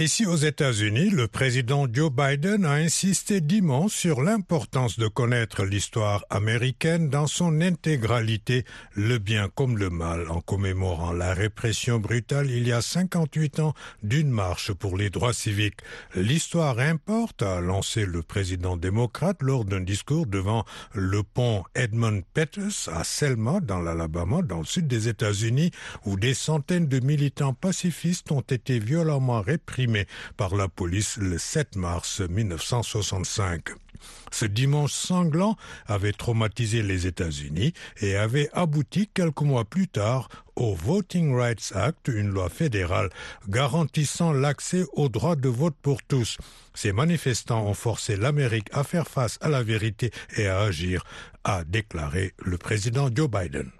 Ici 0.00 0.24
aux 0.24 0.36
États-Unis, 0.36 1.10
le 1.10 1.28
président 1.28 1.86
Joe 1.92 2.10
Biden 2.10 2.64
a 2.64 2.72
insisté 2.72 3.42
dimanche 3.42 3.92
sur 3.92 4.22
l'importance 4.22 4.98
de 4.98 5.08
connaître 5.08 5.66
l'histoire 5.66 6.24
américaine 6.30 7.10
dans 7.10 7.26
son 7.26 7.60
intégralité, 7.60 8.64
le 8.94 9.18
bien 9.18 9.50
comme 9.54 9.76
le 9.76 9.90
mal, 9.90 10.30
en 10.30 10.40
commémorant 10.40 11.12
la 11.12 11.34
répression 11.34 11.98
brutale 11.98 12.50
il 12.50 12.66
y 12.66 12.72
a 12.72 12.80
58 12.80 13.60
ans 13.60 13.74
d'une 14.02 14.30
marche 14.30 14.72
pour 14.72 14.96
les 14.96 15.10
droits 15.10 15.34
civiques. 15.34 15.80
L'histoire 16.14 16.78
importe, 16.78 17.42
a 17.42 17.60
lancé 17.60 18.06
le 18.06 18.22
président 18.22 18.78
démocrate 18.78 19.42
lors 19.42 19.66
d'un 19.66 19.82
discours 19.82 20.24
devant 20.24 20.64
le 20.94 21.22
pont 21.22 21.62
Edmund 21.74 22.22
Pettus 22.32 22.88
à 22.90 23.04
Selma, 23.04 23.60
dans 23.60 23.82
l'Alabama, 23.82 24.40
dans 24.40 24.60
le 24.60 24.64
sud 24.64 24.86
des 24.86 25.08
États-Unis, 25.08 25.72
où 26.06 26.16
des 26.16 26.32
centaines 26.32 26.88
de 26.88 27.00
militants 27.00 27.52
pacifistes 27.52 28.32
ont 28.32 28.40
été 28.40 28.78
violemment 28.78 29.42
réprimés 29.42 29.89
par 30.36 30.54
la 30.54 30.68
police 30.68 31.16
le 31.16 31.38
7 31.38 31.76
mars 31.76 32.20
1965. 32.20 33.70
Ce 34.30 34.44
dimanche 34.44 34.92
sanglant 34.92 35.56
avait 35.86 36.12
traumatisé 36.12 36.82
les 36.82 37.06
États-Unis 37.06 37.72
et 38.00 38.16
avait 38.16 38.48
abouti 38.52 39.08
quelques 39.12 39.42
mois 39.42 39.64
plus 39.64 39.88
tard 39.88 40.28
au 40.56 40.74
Voting 40.74 41.34
Rights 41.34 41.72
Act, 41.74 42.08
une 42.08 42.28
loi 42.28 42.48
fédérale 42.48 43.10
garantissant 43.48 44.32
l'accès 44.32 44.84
au 44.92 45.08
droit 45.08 45.36
de 45.36 45.48
vote 45.48 45.76
pour 45.82 46.02
tous. 46.02 46.38
Ces 46.74 46.92
manifestants 46.92 47.66
ont 47.66 47.74
forcé 47.74 48.16
l'Amérique 48.16 48.68
à 48.72 48.84
faire 48.84 49.08
face 49.08 49.38
à 49.40 49.48
la 49.48 49.62
vérité 49.62 50.10
et 50.36 50.46
à 50.46 50.60
agir, 50.60 51.04
a 51.44 51.64
déclaré 51.64 52.32
le 52.38 52.58
président 52.58 53.08
Joe 53.14 53.28
Biden. 53.28 53.70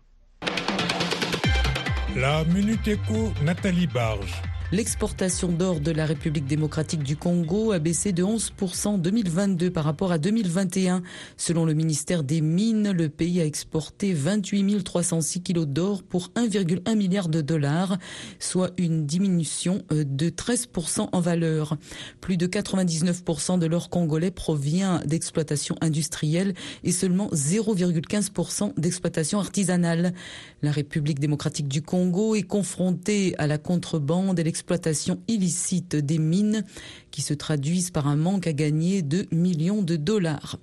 La 2.16 2.44
Minute 2.44 2.88
Éco, 2.88 3.32
Nathalie 3.42 3.86
Barge. 3.86 4.42
L'exportation 4.72 5.48
d'or 5.48 5.80
de 5.80 5.90
la 5.90 6.06
République 6.06 6.46
démocratique 6.46 7.02
du 7.02 7.16
Congo 7.16 7.72
a 7.72 7.80
baissé 7.80 8.12
de 8.12 8.22
11% 8.22 8.86
en 8.86 8.98
2022 8.98 9.68
par 9.72 9.82
rapport 9.82 10.12
à 10.12 10.18
2021. 10.18 11.02
Selon 11.36 11.64
le 11.64 11.74
ministère 11.74 12.22
des 12.22 12.40
Mines, 12.40 12.92
le 12.92 13.08
pays 13.08 13.40
a 13.40 13.44
exporté 13.44 14.12
28 14.12 14.84
306 14.84 15.42
kilos 15.42 15.66
d'or 15.66 16.04
pour 16.04 16.28
1,1 16.36 16.94
milliard 16.94 17.28
de 17.28 17.40
dollars, 17.40 17.98
soit 18.38 18.70
une 18.78 19.06
diminution 19.06 19.82
euh, 19.90 20.04
de 20.06 20.30
13% 20.30 21.08
en 21.10 21.20
valeur. 21.20 21.76
Plus 22.20 22.36
de 22.36 22.46
99% 22.46 23.58
de 23.58 23.66
l'or 23.66 23.90
congolais 23.90 24.30
provient 24.30 25.00
d'exploitation 25.04 25.74
industrielle 25.80 26.54
et 26.84 26.92
seulement 26.92 27.28
0,15% 27.30 28.78
d'exploitation 28.78 29.40
artisanale. 29.40 30.14
La 30.62 30.72
République 30.72 31.20
démocratique 31.20 31.68
du 31.68 31.80
Congo 31.80 32.34
est 32.34 32.42
confrontée 32.42 33.34
à 33.38 33.46
la 33.46 33.56
contrebande 33.56 34.38
et 34.38 34.46
exploitation 34.46 35.18
illicite 35.26 35.96
des 35.96 36.18
mines 36.18 36.64
qui 37.10 37.22
se 37.22 37.32
traduisent 37.32 37.90
par 37.90 38.06
un 38.06 38.16
manque 38.16 38.46
à 38.46 38.52
gagner 38.52 39.00
de 39.00 39.26
millions 39.32 39.80
de 39.80 39.96
dollars. 39.96 40.58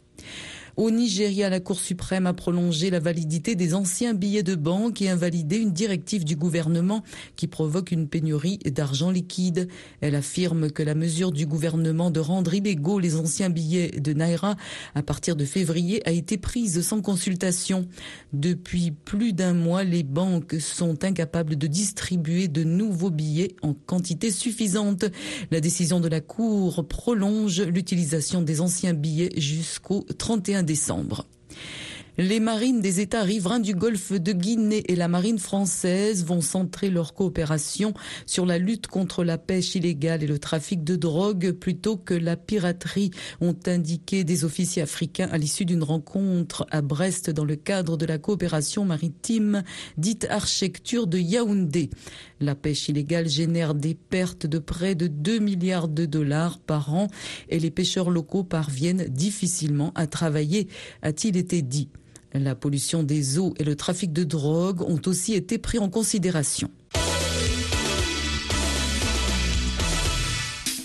Au 0.78 0.92
Nigeria, 0.92 1.50
la 1.50 1.60
Cour 1.60 1.80
suprême 1.80 2.28
a 2.28 2.36
prolongé 2.36 2.92
la 2.92 3.00
validité 3.00 3.56
des 3.56 3.74
anciens 3.74 4.14
billets 4.14 4.44
de 4.44 4.54
banque 4.54 5.02
et 5.02 5.10
invalidé 5.10 5.58
une 5.58 5.72
directive 5.72 6.24
du 6.24 6.36
gouvernement 6.36 7.02
qui 7.36 7.48
provoque 7.48 7.90
une 7.90 8.08
pénurie 8.08 8.60
d'argent 8.60 9.10
liquide. 9.10 9.70
Elle 10.02 10.14
affirme 10.14 10.70
que 10.70 10.84
la 10.84 10.94
mesure 10.94 11.32
du 11.32 11.48
gouvernement 11.48 12.12
de 12.12 12.20
rendre 12.20 12.54
illégaux 12.54 13.00
les 13.00 13.16
anciens 13.16 13.50
billets 13.50 13.90
de 13.90 14.14
Naira 14.14 14.56
à 14.94 15.02
partir 15.02 15.36
de 15.36 15.46
février 15.46 16.08
a 16.08 16.12
été 16.12 16.38
prise 16.38 16.86
sans 16.86 17.02
consultation. 17.02 17.88
Depuis 18.32 18.92
plus 18.92 19.34
d'un 19.34 19.56
mois, 19.56 19.84
les 19.84 20.04
banques 20.04 20.58
sont 20.60 21.04
incapables 21.04 21.56
de 21.56 21.66
distribuer 21.66 22.50
de 22.50 22.64
nouveaux 22.64 23.10
billets 23.10 23.56
en 23.64 23.74
quantité 23.74 24.30
suffisante. 24.30 25.06
La 25.50 25.60
décision 25.60 26.00
de 26.00 26.08
la 26.08 26.22
Cour 26.22 26.88
prolonge 26.88 27.64
l'utilisation 27.64 28.44
des 28.44 28.62
anciens 28.62 28.94
billets 28.94 29.32
jusqu'au 29.40 30.06
31 30.20 30.67
décembre. 30.68 31.26
Les 32.20 32.40
marines 32.40 32.82
des 32.82 33.00
États 33.00 33.22
riverains 33.22 33.60
du 33.60 33.76
golfe 33.76 34.12
de 34.12 34.32
Guinée 34.32 34.84
et 34.88 34.96
la 34.96 35.08
marine 35.08 35.38
française 35.38 36.26
vont 36.26 36.42
centrer 36.42 36.90
leur 36.90 37.14
coopération 37.14 37.94
sur 38.26 38.48
la 38.48 38.58
lutte 38.58 38.88
contre 38.88 39.24
la 39.24 39.38
pêche 39.38 39.76
illégale 39.76 40.24
et 40.24 40.28
le 40.28 40.40
trafic 40.40 40.84
de 40.84 40.96
drogue 40.96 41.52
plutôt 41.52 41.96
que 41.96 42.16
la 42.16 42.36
piraterie, 42.36 43.12
ont 43.40 43.56
indiqué 43.68 44.24
des 44.24 44.46
officiers 44.46 44.82
africains 44.82 45.30
à 45.32 45.38
l'issue 45.38 45.66
d'une 45.66 45.84
rencontre 45.84 46.66
à 46.72 46.82
Brest 46.82 47.30
dans 47.30 47.46
le 47.46 47.56
cadre 47.56 47.98
de 47.98 48.08
la 48.08 48.18
coopération 48.18 48.84
maritime 48.84 49.62
dite 50.00 50.26
architecture 50.32 51.06
de 51.06 51.20
Yaoundé. 51.20 51.92
La 52.40 52.56
pêche 52.56 52.90
illégale 52.90 53.30
génère 53.30 53.76
des 53.76 53.94
pertes 53.94 54.48
de 54.48 54.58
près 54.58 54.96
de 54.96 55.06
2 55.06 55.38
milliards 55.38 55.88
de 55.88 56.06
dollars 56.06 56.58
par 56.58 56.96
an 56.96 57.10
et 57.50 57.60
les 57.60 57.70
pêcheurs 57.70 58.10
locaux 58.10 58.44
parviennent 58.44 59.06
difficilement 59.08 59.92
à 59.94 60.08
travailler, 60.08 60.68
a-t-il 61.04 61.38
été 61.38 61.62
dit. 61.62 61.90
La 62.40 62.56
pollution 62.56 63.04
des 63.04 63.40
eaux 63.40 63.54
et 63.58 63.64
le 63.64 63.76
trafic 63.76 64.14
de 64.14 64.24
drogue 64.24 64.82
ont 64.82 65.02
aussi 65.06 65.34
été 65.34 65.58
pris 65.58 65.80
en 65.80 65.90
considération. 65.90 66.70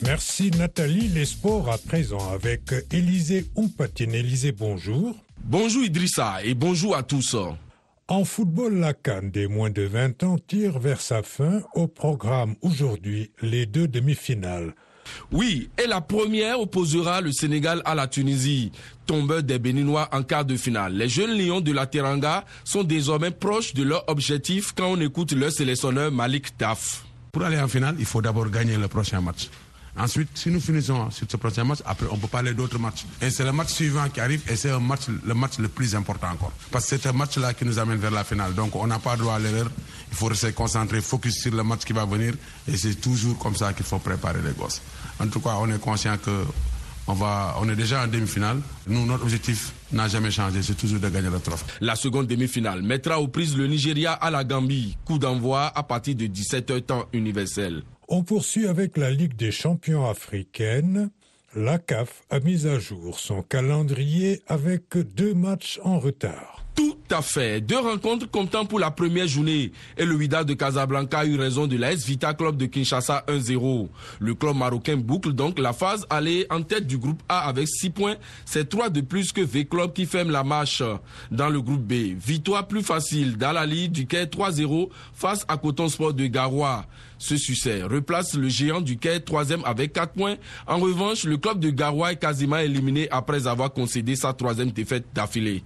Merci 0.02 0.50
Nathalie. 0.50 1.08
Les 1.08 1.26
sports 1.26 1.70
à 1.70 1.78
présent 1.78 2.32
avec 2.32 2.74
Élisée 2.92 3.46
Oumpatine. 3.54 4.14
Élisée, 4.14 4.52
bonjour. 4.52 5.14
Bonjour 5.44 5.84
Idrissa 5.84 6.42
et 6.44 6.54
bonjour 6.54 6.96
à 6.96 7.02
tous. 7.02 7.36
En 8.08 8.24
football, 8.24 8.78
la 8.78 8.94
Cannes 8.94 9.30
des 9.30 9.46
moins 9.46 9.70
de 9.70 9.82
20 9.82 10.22
ans 10.24 10.38
tire 10.38 10.78
vers 10.78 11.00
sa 11.00 11.22
fin 11.22 11.62
au 11.74 11.86
programme 11.86 12.56
aujourd'hui 12.60 13.32
les 13.40 13.64
deux 13.66 13.88
demi-finales. 13.88 14.74
Oui, 15.30 15.68
et 15.82 15.86
la 15.86 16.00
première 16.00 16.60
opposera 16.60 17.20
le 17.20 17.32
Sénégal 17.32 17.82
à 17.84 17.94
la 17.94 18.06
Tunisie, 18.06 18.72
tombeur 19.06 19.42
des 19.42 19.58
Béninois 19.58 20.08
en 20.12 20.22
quart 20.22 20.44
de 20.44 20.56
finale. 20.56 20.94
Les 20.94 21.08
jeunes 21.08 21.36
lions 21.36 21.60
de 21.60 21.72
la 21.72 21.86
Teranga 21.86 22.44
sont 22.64 22.84
désormais 22.84 23.30
proches 23.30 23.74
de 23.74 23.82
leur 23.82 24.08
objectif 24.08 24.72
quand 24.76 24.88
on 24.92 25.00
écoute 25.00 25.32
leur 25.32 25.52
sélectionneur 25.52 26.10
Malik 26.12 26.56
Taf. 26.56 27.04
Pour 27.32 27.42
aller 27.42 27.58
en 27.58 27.68
finale, 27.68 27.96
il 27.98 28.04
faut 28.04 28.20
d'abord 28.20 28.48
gagner 28.50 28.76
le 28.76 28.88
prochain 28.88 29.20
match. 29.20 29.48
Ensuite, 29.96 30.30
si 30.34 30.48
nous 30.48 30.60
finissons 30.60 31.10
sur 31.10 31.26
ce 31.30 31.36
prochain 31.36 31.64
match, 31.64 31.80
après 31.84 32.06
on 32.10 32.16
peut 32.16 32.26
parler 32.26 32.54
d'autres 32.54 32.78
matchs. 32.78 33.04
Et 33.20 33.30
c'est 33.30 33.44
le 33.44 33.52
match 33.52 33.68
suivant 33.72 34.08
qui 34.08 34.20
arrive 34.20 34.42
et 34.50 34.56
c'est 34.56 34.70
un 34.70 34.80
match, 34.80 35.02
le 35.24 35.34
match 35.34 35.58
le 35.58 35.68
plus 35.68 35.94
important 35.94 36.28
encore. 36.30 36.52
Parce 36.70 36.88
que 36.88 36.96
c'est 36.96 37.08
un 37.08 37.12
match-là 37.12 37.52
qui 37.52 37.66
nous 37.66 37.78
amène 37.78 37.98
vers 37.98 38.10
la 38.10 38.24
finale. 38.24 38.54
Donc 38.54 38.74
on 38.74 38.86
n'a 38.86 38.98
pas 38.98 39.16
droit 39.16 39.34
à 39.34 39.38
l'erreur. 39.38 39.70
Il 40.10 40.16
faut 40.16 40.26
rester 40.26 40.52
concentré, 40.52 41.00
focus 41.02 41.40
sur 41.42 41.54
le 41.54 41.62
match 41.62 41.84
qui 41.84 41.92
va 41.92 42.06
venir. 42.06 42.34
Et 42.66 42.76
c'est 42.76 42.94
toujours 42.94 43.38
comme 43.38 43.54
ça 43.54 43.74
qu'il 43.74 43.84
faut 43.84 43.98
préparer 43.98 44.40
les 44.42 44.52
gosses. 44.52 44.80
En 45.20 45.26
tout 45.28 45.40
cas, 45.40 45.56
on 45.60 45.70
est 45.70 45.78
conscient 45.78 46.16
que 46.16 46.44
on, 47.06 47.14
va, 47.14 47.56
on 47.60 47.68
est 47.68 47.76
déjà 47.76 48.02
en 48.04 48.06
demi-finale. 48.06 48.60
Nous, 48.86 49.04
notre 49.06 49.24
objectif 49.24 49.72
n'a 49.92 50.08
jamais 50.08 50.30
changé, 50.30 50.62
c'est 50.62 50.76
toujours 50.76 51.00
de 51.00 51.08
gagner 51.08 51.30
le 51.30 51.40
trophée. 51.40 51.64
La 51.80 51.96
seconde 51.96 52.26
demi-finale 52.26 52.82
mettra 52.82 53.20
aux 53.20 53.28
prises 53.28 53.56
le 53.56 53.66
Nigeria 53.66 54.12
à 54.12 54.30
la 54.30 54.44
Gambie. 54.44 54.96
Coup 55.04 55.18
d'envoi 55.18 55.66
à 55.74 55.82
partir 55.82 56.14
de 56.14 56.26
17h 56.26 56.80
temps 56.82 57.04
universel. 57.12 57.82
On 58.14 58.22
poursuit 58.22 58.66
avec 58.66 58.98
la 58.98 59.10
Ligue 59.10 59.36
des 59.36 59.50
champions 59.50 60.06
africaine. 60.06 61.08
La 61.56 61.78
CAF 61.78 62.24
a 62.28 62.40
mis 62.40 62.66
à 62.66 62.78
jour 62.78 63.18
son 63.18 63.40
calendrier 63.40 64.42
avec 64.48 64.98
deux 64.98 65.32
matchs 65.32 65.80
en 65.82 65.98
retard. 65.98 66.62
Tout 66.74 66.98
à 67.10 67.22
fait. 67.22 67.62
Deux 67.62 67.78
rencontres 67.78 68.30
comptant 68.30 68.66
pour 68.66 68.78
la 68.78 68.90
première 68.90 69.26
journée. 69.26 69.72
Et 69.96 70.04
le 70.04 70.14
Wydad 70.14 70.46
de 70.46 70.52
Casablanca 70.52 71.20
a 71.20 71.24
eu 71.24 71.38
raison 71.38 71.66
de 71.66 71.76
la 71.78 71.92
S 71.92 72.04
Vita 72.04 72.34
Club 72.34 72.58
de 72.58 72.66
Kinshasa 72.66 73.24
1-0. 73.28 73.88
Le 74.20 74.34
club 74.34 74.56
marocain 74.56 74.96
boucle 74.96 75.32
donc 75.32 75.58
la 75.58 75.72
phase 75.72 76.06
aller 76.10 76.46
en 76.50 76.62
tête 76.62 76.86
du 76.86 76.98
groupe 76.98 77.22
A 77.30 77.48
avec 77.48 77.66
6 77.66 77.90
points. 77.90 78.16
C'est 78.44 78.68
3 78.68 78.90
de 78.90 79.00
plus 79.00 79.32
que 79.32 79.40
V-Club 79.40 79.94
qui 79.94 80.04
ferme 80.04 80.30
la 80.30 80.44
marche 80.44 80.82
dans 81.30 81.48
le 81.48 81.62
groupe 81.62 81.82
B. 81.82 82.14
Victoire 82.18 82.66
plus 82.66 82.82
facile 82.82 83.38
d'Alali 83.38 83.88
du 83.88 84.06
Quai 84.06 84.24
3-0 84.24 84.90
face 85.14 85.46
à 85.48 85.56
Coton 85.56 85.88
Sport 85.88 86.14
de 86.14 86.26
Garoua. 86.26 86.86
Ce 87.22 87.36
succès 87.36 87.84
replace 87.84 88.34
le 88.34 88.48
géant 88.48 88.80
du 88.80 88.96
Quai 88.96 89.20
troisième 89.20 89.62
avec 89.64 89.92
4 89.92 90.14
points. 90.14 90.34
En 90.66 90.78
revanche, 90.78 91.22
le 91.22 91.36
club 91.36 91.60
de 91.60 91.70
Garoua 91.70 92.10
est 92.10 92.16
quasiment 92.16 92.58
éliminé 92.58 93.06
après 93.12 93.46
avoir 93.46 93.72
concédé 93.72 94.16
sa 94.16 94.32
troisième 94.32 94.72
défaite 94.72 95.04
d'affilée. 95.14 95.62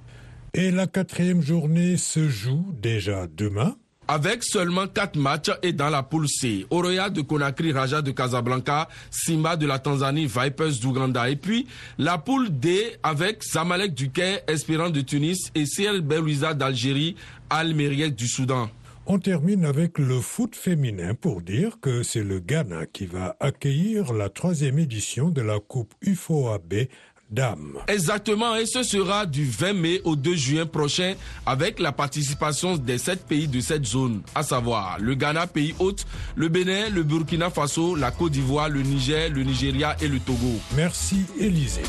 Et 0.53 0.71
la 0.71 0.87
quatrième 0.87 1.41
journée 1.41 1.97
se 1.97 2.29
joue 2.29 2.75
déjà 2.79 3.27
demain. 3.27 3.75
Avec 4.07 4.45
seulement 4.45 4.87
quatre 4.87 5.17
matchs 5.17 5.51
et 5.63 5.73
dans 5.73 5.89
la 5.89 6.03
poule 6.03 6.29
C, 6.29 6.67
Oroya 6.69 7.09
de 7.09 7.23
Conakry, 7.23 7.73
Raja 7.73 8.03
de 8.03 8.11
Casablanca, 8.11 8.87
Simba 9.11 9.57
de 9.57 9.67
la 9.67 9.79
Tanzanie, 9.79 10.27
Vipers 10.27 10.79
d'Ouganda. 10.83 11.31
Et 11.31 11.37
puis 11.37 11.67
la 11.97 12.19
poule 12.19 12.51
D 12.51 12.99
avec 13.03 13.43
Zamalek 13.43 13.95
du 13.95 14.11
Quai, 14.11 14.41
Espérance 14.47 14.93
de 14.93 15.01
Tunis 15.01 15.51
et 15.55 15.65
CL 15.65 16.03
Belouiza 16.03 16.53
d'Algérie, 16.53 17.17
Al 17.49 17.73
du 18.13 18.29
Soudan. 18.29 18.69
On 19.09 19.21
termine 19.21 19.65
avec 19.65 19.99
le 19.99 20.21
foot 20.21 20.57
féminin 20.57 21.15
pour 21.15 21.41
dire 21.41 21.79
que 21.81 22.03
c'est 22.03 22.25
le 22.25 22.41
Ghana 22.41 22.87
qui 22.87 23.07
va 23.07 23.37
accueillir 23.39 24.13
la 24.13 24.29
troisième 24.29 24.81
édition 24.81 25.29
de 25.29 25.43
la 25.43 25.61
Coupe 25.61 25.95
UFOAB 26.03 26.89
dames. 27.31 27.79
Exactement, 27.87 28.57
et 28.57 28.67
ce 28.67 28.83
sera 28.83 29.27
du 29.27 29.45
20 29.45 29.73
mai 29.75 30.01
au 30.03 30.17
2 30.17 30.35
juin 30.35 30.67
prochain 30.67 31.15
avec 31.45 31.79
la 31.79 31.93
participation 31.93 32.77
des 32.77 32.99
sept 32.99 33.25
pays 33.27 33.47
de 33.47 33.61
cette 33.61 33.85
zone, 33.85 34.23
à 34.35 34.43
savoir 34.43 34.99
le 34.99 35.15
Ghana, 35.15 35.47
pays 35.47 35.75
hôte, 35.79 36.05
le 36.35 36.49
Bénin, 36.49 36.89
le 36.89 37.05
Burkina 37.05 37.49
Faso, 37.49 37.95
la 37.95 38.11
Côte 38.11 38.33
d'Ivoire, 38.33 38.69
le 38.69 38.83
Niger, 38.83 39.31
le 39.31 39.45
Nigeria 39.45 39.97
et 40.01 40.09
le 40.09 40.19
Togo. 40.19 40.59
Merci 40.77 41.25
Élisée. 41.39 41.83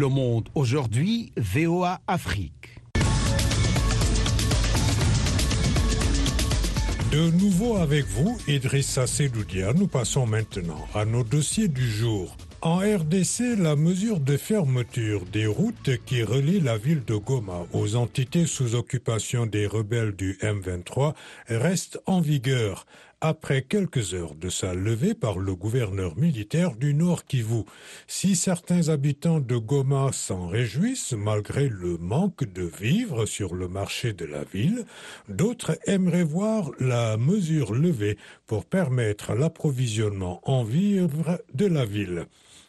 Le 0.00 0.08
Monde 0.08 0.48
aujourd'hui, 0.54 1.30
VOA 1.36 2.00
Afrique. 2.06 2.80
De 7.12 7.30
nouveau 7.32 7.76
avec 7.76 8.06
vous, 8.06 8.38
Idrissa 8.48 9.06
Sedoudia, 9.06 9.74
nous 9.74 9.88
passons 9.88 10.24
maintenant 10.26 10.88
à 10.94 11.04
nos 11.04 11.22
dossiers 11.22 11.68
du 11.68 11.86
jour. 11.86 12.34
En 12.62 12.78
RDC, 12.78 13.58
la 13.58 13.76
mesure 13.76 14.20
de 14.20 14.38
fermeture 14.38 15.26
des 15.26 15.46
routes 15.46 15.90
qui 16.06 16.22
relient 16.22 16.60
la 16.60 16.78
ville 16.78 17.04
de 17.04 17.16
Goma 17.16 17.66
aux 17.74 17.94
entités 17.96 18.46
sous 18.46 18.74
occupation 18.74 19.44
des 19.44 19.66
rebelles 19.66 20.12
du 20.12 20.38
M23 20.40 21.12
reste 21.48 22.00
en 22.06 22.22
vigueur 22.22 22.86
après 23.20 23.62
quelques 23.62 24.14
heures 24.14 24.34
de 24.34 24.48
sa 24.48 24.74
levée 24.74 25.14
par 25.14 25.38
le 25.38 25.54
gouverneur 25.54 26.16
militaire 26.16 26.74
du 26.74 26.94
Nord 26.94 27.24
Kivu. 27.24 27.64
Si 28.06 28.34
certains 28.34 28.88
habitants 28.88 29.40
de 29.40 29.56
Goma 29.56 30.10
s'en 30.12 30.48
réjouissent 30.48 31.12
malgré 31.12 31.68
le 31.68 31.98
manque 31.98 32.44
de 32.44 32.62
vivres 32.62 33.26
sur 33.26 33.54
le 33.54 33.68
marché 33.68 34.12
de 34.12 34.24
la 34.24 34.44
ville, 34.44 34.84
d'autres 35.28 35.78
aimeraient 35.86 36.24
voir 36.24 36.70
la 36.80 37.16
mesure 37.16 37.74
levée 37.74 38.16
pour 38.46 38.64
permettre 38.64 39.34
l'approvisionnement 39.34 40.40
en 40.44 40.64
vivres 40.64 41.40
de 41.54 41.66
la 41.66 41.84
ville. 41.84 42.26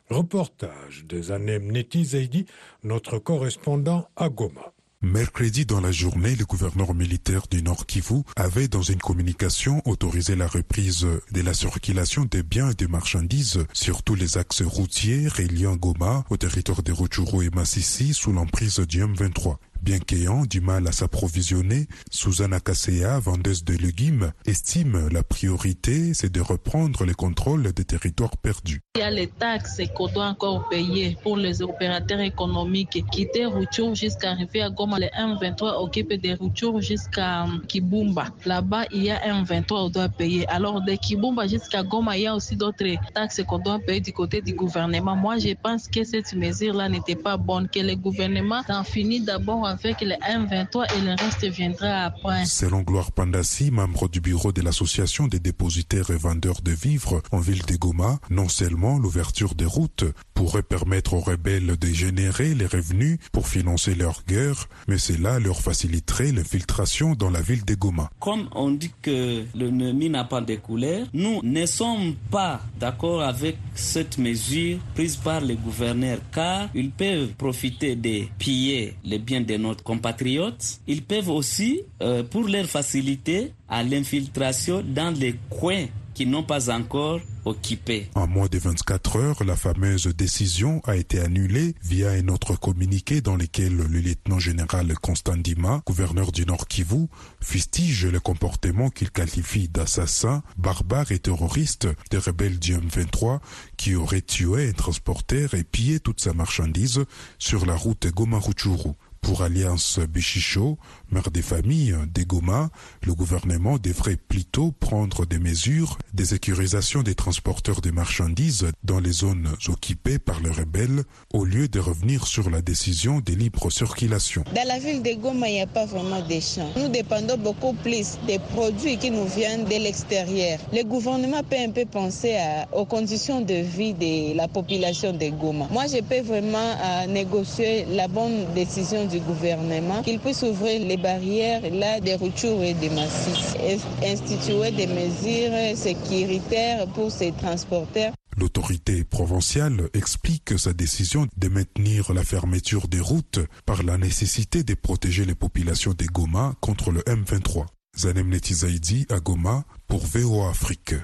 Reportage 0.09 1.05
de 1.05 1.21
Zanem 1.21 1.71
Neti 1.71 2.03
Zaidi, 2.03 2.45
notre 2.83 3.17
correspondant 3.17 4.09
à 4.17 4.27
Goma. 4.27 4.70
Mercredi 5.03 5.65
dans 5.65 5.81
la 5.81 5.91
journée, 5.91 6.35
le 6.35 6.45
gouverneur 6.45 6.93
militaire 6.93 7.47
du 7.49 7.63
Nord 7.63 7.87
Kivu 7.87 8.21
avait 8.35 8.67
dans 8.67 8.83
une 8.83 8.99
communication 8.99 9.81
autorisé 9.85 10.35
la 10.35 10.47
reprise 10.47 11.07
de 11.31 11.41
la 11.41 11.55
circulation 11.55 12.25
des 12.25 12.43
biens 12.43 12.69
et 12.69 12.75
des 12.75 12.87
marchandises 12.87 13.65
sur 13.73 14.03
tous 14.03 14.13
les 14.13 14.37
axes 14.37 14.61
routiers 14.61 15.27
reliant 15.27 15.75
Goma 15.75 16.23
au 16.29 16.37
territoire 16.37 16.83
de 16.83 16.91
Rutshuru 16.91 17.47
et 17.47 17.49
Massissi 17.49 18.13
sous 18.13 18.31
l'emprise 18.31 18.77
du 18.77 19.03
M23. 19.03 19.57
Bien 19.81 19.97
qu'ayant 19.97 20.45
du 20.45 20.61
mal 20.61 20.87
à 20.87 20.91
s'approvisionner, 20.91 21.87
Susanna 22.11 22.59
Kasea, 22.59 23.17
vendeuse 23.19 23.63
de 23.63 23.73
légumes, 23.73 24.31
estime 24.45 25.09
la 25.11 25.23
priorité, 25.23 26.13
c'est 26.13 26.31
de 26.31 26.39
reprendre 26.39 27.03
le 27.03 27.15
contrôle 27.15 27.73
des 27.73 27.83
territoires 27.83 28.37
perdus. 28.37 28.81
Il 28.95 28.99
y 28.99 29.01
a 29.01 29.09
les 29.09 29.25
taxes 29.25 29.81
qu'on 29.95 30.07
doit 30.07 30.27
encore 30.27 30.69
payer 30.69 31.17
pour 31.23 31.35
les 31.35 31.63
opérateurs 31.63 32.19
économiques. 32.19 33.03
Quitter 33.11 33.45
Rutshuru 33.45 33.95
jusqu'à 33.95 34.31
arriver 34.31 34.61
à 34.61 34.69
Goma, 34.69 34.99
le 34.99 35.07
M23 35.07 35.81
occupe 35.81 36.13
des 36.13 36.35
Rutshuru 36.35 36.83
jusqu'à 36.83 37.47
Kibumba. 37.67 38.27
Là-bas, 38.45 38.85
il 38.91 39.05
y 39.05 39.09
a 39.09 39.17
M23 39.41 39.85
on 39.85 39.89
doit 39.89 40.09
payer. 40.09 40.47
Alors 40.47 40.81
de 40.81 40.93
Kibumba 40.93 41.47
jusqu'à 41.47 41.81
Goma, 41.81 42.17
il 42.17 42.23
y 42.23 42.27
a 42.27 42.35
aussi 42.35 42.55
d'autres 42.55 42.85
taxes 43.15 43.41
qu'on 43.47 43.57
doit 43.57 43.79
payer 43.79 43.99
du 43.99 44.13
côté 44.13 44.41
du 44.41 44.53
gouvernement. 44.53 45.15
Moi, 45.15 45.39
je 45.39 45.55
pense 45.55 45.87
que 45.87 46.03
cette 46.03 46.33
mesure-là 46.35 46.87
n'était 46.87 47.15
pas 47.15 47.37
bonne, 47.37 47.67
que 47.67 47.79
le 47.79 47.95
gouvernement 47.95 48.61
en 48.69 48.83
finit 48.83 49.21
d'abord 49.21 49.70
avec 49.71 50.01
le 50.01 50.15
M23 50.15 50.97
et 50.97 51.01
le 51.01 51.11
reste 51.11 51.45
viendra 51.45 52.05
après. 52.05 52.45
Selon 52.45 52.81
Gloire 52.81 53.11
Pandassi, 53.11 53.71
membre 53.71 54.09
du 54.09 54.19
bureau 54.19 54.51
de 54.51 54.61
l'association 54.61 55.27
des 55.27 55.39
dépositaires 55.39 56.09
et 56.11 56.17
vendeurs 56.17 56.61
de 56.61 56.71
vivres 56.71 57.21
en 57.31 57.39
ville 57.39 57.65
de 57.65 57.75
Goma, 57.75 58.19
non 58.29 58.49
seulement 58.49 58.99
l'ouverture 58.99 59.55
des 59.55 59.65
routes 59.65 60.03
pourrait 60.33 60.63
permettre 60.63 61.13
aux 61.13 61.19
rebelles 61.19 61.77
de 61.77 61.87
générer 61.87 62.53
les 62.53 62.65
revenus 62.65 63.17
pour 63.31 63.47
financer 63.47 63.95
leur 63.95 64.23
guerre, 64.27 64.67
mais 64.87 64.97
cela 64.97 65.39
leur 65.39 65.61
faciliterait 65.61 66.31
l'infiltration 66.31 67.15
dans 67.15 67.29
la 67.29 67.41
ville 67.41 67.63
de 67.63 67.75
Goma. 67.75 68.09
Comme 68.19 68.49
on 68.53 68.71
dit 68.71 68.91
que 69.01 69.45
l'ennemi 69.55 70.09
n'a 70.09 70.25
pas 70.25 70.41
de 70.41 70.55
couleur, 70.55 71.07
nous 71.13 71.39
ne 71.43 71.65
sommes 71.65 72.15
pas 72.29 72.61
d'accord 72.79 73.21
avec 73.21 73.57
cette 73.75 74.17
mesure 74.17 74.79
prise 74.95 75.15
par 75.15 75.41
les 75.41 75.55
gouverneurs 75.55 76.19
car 76.33 76.69
ils 76.73 76.91
peuvent 76.91 77.29
profiter 77.37 77.95
de 77.95 78.23
piller 78.37 78.95
les 79.03 79.19
biens 79.19 79.41
de 79.41 79.55
notre 79.61 79.83
compatriotes. 79.83 80.79
Ils 80.87 81.03
peuvent 81.03 81.29
aussi, 81.29 81.81
euh, 82.01 82.23
pour 82.23 82.47
leur 82.47 82.65
faciliter, 82.65 83.53
à 83.69 83.83
l'infiltration 83.83 84.83
dans 84.85 85.15
les 85.17 85.35
coins 85.49 85.87
qui 86.13 86.25
n'ont 86.25 86.43
pas 86.43 86.69
encore 86.69 87.19
occupés. 87.45 88.09
En 88.15 88.27
moins 88.27 88.47
de 88.47 88.57
24 88.57 89.15
heures, 89.15 89.43
la 89.43 89.55
fameuse 89.55 90.07
décision 90.07 90.81
a 90.85 90.95
été 90.95 91.19
annulée 91.19 91.75
via 91.83 92.11
un 92.11 92.27
autre 92.27 92.55
communiqué 92.55 93.21
dans 93.21 93.35
lequel 93.35 93.75
le 93.75 93.99
lieutenant 93.99 94.39
général 94.39 94.93
Constant 95.01 95.37
Dima, 95.37 95.81
gouverneur 95.85 96.31
du 96.31 96.45
Nord 96.45 96.67
Kivu, 96.67 97.07
fustige 97.39 98.05
le 98.05 98.19
comportement 98.19 98.89
qu'il 98.89 99.09
qualifie 99.09 99.67
d'assassin, 99.67 100.43
barbare 100.57 101.11
et 101.11 101.19
terroriste 101.19 101.87
des 102.11 102.17
rebelles 102.17 102.59
du 102.59 102.75
M23 102.75 103.39
qui 103.77 103.95
auraient 103.95 104.21
tué 104.21 104.69
un 104.69 104.73
transporteur 104.73 105.53
et 105.53 105.63
pillé 105.63 105.99
toute 105.99 106.21
sa 106.21 106.33
marchandise 106.33 107.05
sur 107.39 107.65
la 107.65 107.75
route 107.75 108.05
Goma-Rutshuru. 108.07 108.93
Pour 109.21 109.43
Alliance 109.43 109.99
Bichicho, 109.99 110.79
mère 111.11 111.31
des 111.31 111.41
familles 111.41 111.95
des 112.13 112.25
Goma, 112.25 112.69
le 113.03 113.13
gouvernement 113.13 113.77
devrait 113.77 114.17
plutôt 114.17 114.71
prendre 114.71 115.25
des 115.25 115.39
mesures 115.39 115.97
de 116.13 116.23
sécurisation 116.23 117.03
des 117.03 117.15
transporteurs 117.15 117.81
de 117.81 117.91
marchandises 117.91 118.67
dans 118.83 118.99
les 118.99 119.11
zones 119.11 119.49
occupées 119.67 120.19
par 120.19 120.39
les 120.41 120.49
rebelles 120.49 121.03
au 121.33 121.45
lieu 121.45 121.67
de 121.67 121.79
revenir 121.79 122.27
sur 122.27 122.49
la 122.49 122.61
décision 122.61 123.19
de 123.19 123.33
libre 123.33 123.69
circulation. 123.71 124.43
Dans 124.55 124.67
la 124.67 124.79
ville 124.79 125.01
de 125.01 125.13
Goma, 125.13 125.49
il 125.49 125.53
n'y 125.53 125.61
a 125.61 125.67
pas 125.67 125.85
vraiment 125.85 126.21
de 126.21 126.39
champs. 126.39 126.69
Nous 126.77 126.89
dépendons 126.89 127.37
beaucoup 127.37 127.73
plus 127.73 128.17
des 128.27 128.39
produits 128.39 128.97
qui 128.97 129.11
nous 129.11 129.25
viennent 129.25 129.65
de 129.65 129.83
l'extérieur. 129.83 130.59
Le 130.73 130.83
gouvernement 130.83 131.41
peut 131.43 131.57
un 131.59 131.71
peu 131.71 131.85
penser 131.85 132.35
à, 132.35 132.67
aux 132.75 132.85
conditions 132.85 133.41
de 133.41 133.55
vie 133.55 133.93
de 133.93 134.35
la 134.35 134.47
population 134.47 135.13
de 135.13 135.29
Goma. 135.29 135.67
Moi, 135.71 135.85
je 135.87 136.01
peux 136.01 136.21
vraiment 136.21 136.57
euh, 136.57 137.07
négocier 137.07 137.85
la 137.91 138.07
bonne 138.07 138.45
décision 138.53 139.05
du 139.05 139.19
gouvernement, 139.19 140.01
qu'il 140.03 140.19
puisse 140.19 140.43
ouvrir 140.43 140.85
les 140.85 140.97
barrières 141.01 141.61
là 141.71 141.99
des 141.99 142.17
et 142.21 142.73
des 142.73 142.89
massifs, 142.89 143.55
instituer 144.03 144.71
des 144.71 144.87
mesures 144.87 145.75
sécuritaires 145.77 146.87
pour 146.87 147.11
ces 147.11 147.31
transporteurs? 147.31 148.13
L'autorité 148.37 149.03
provinciale 149.03 149.89
explique 149.93 150.57
sa 150.57 150.73
décision 150.73 151.27
de 151.35 151.47
maintenir 151.49 152.13
la 152.13 152.23
fermeture 152.23 152.87
des 152.87 152.99
routes 152.99 153.39
par 153.65 153.83
la 153.83 153.97
nécessité 153.97 154.63
de 154.63 154.73
protéger 154.73 155.25
les 155.25 155.35
populations 155.35 155.93
des 155.93 156.05
Goma 156.05 156.53
contre 156.61 156.91
le 156.91 157.01
M23. 157.01 157.65
Zanem 157.97 158.29
Netizaidi 158.29 159.05
à 159.09 159.19
Goma 159.19 159.65
pour 159.87 159.99
VOA 160.05 160.49
Afrique. 160.49 160.95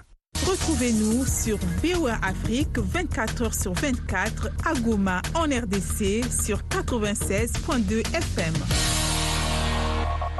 Retrouvez-nous 0.45 1.25
sur 1.25 1.57
VOA 1.83 2.17
Afrique 2.21 2.77
24 2.77 3.41
heures 3.41 3.53
sur 3.53 3.73
24 3.73 4.49
à 4.65 4.73
Goma 4.79 5.21
en 5.33 5.43
RDC 5.43 6.23
sur 6.31 6.61
96.2 6.69 7.99
FM. 8.15 8.53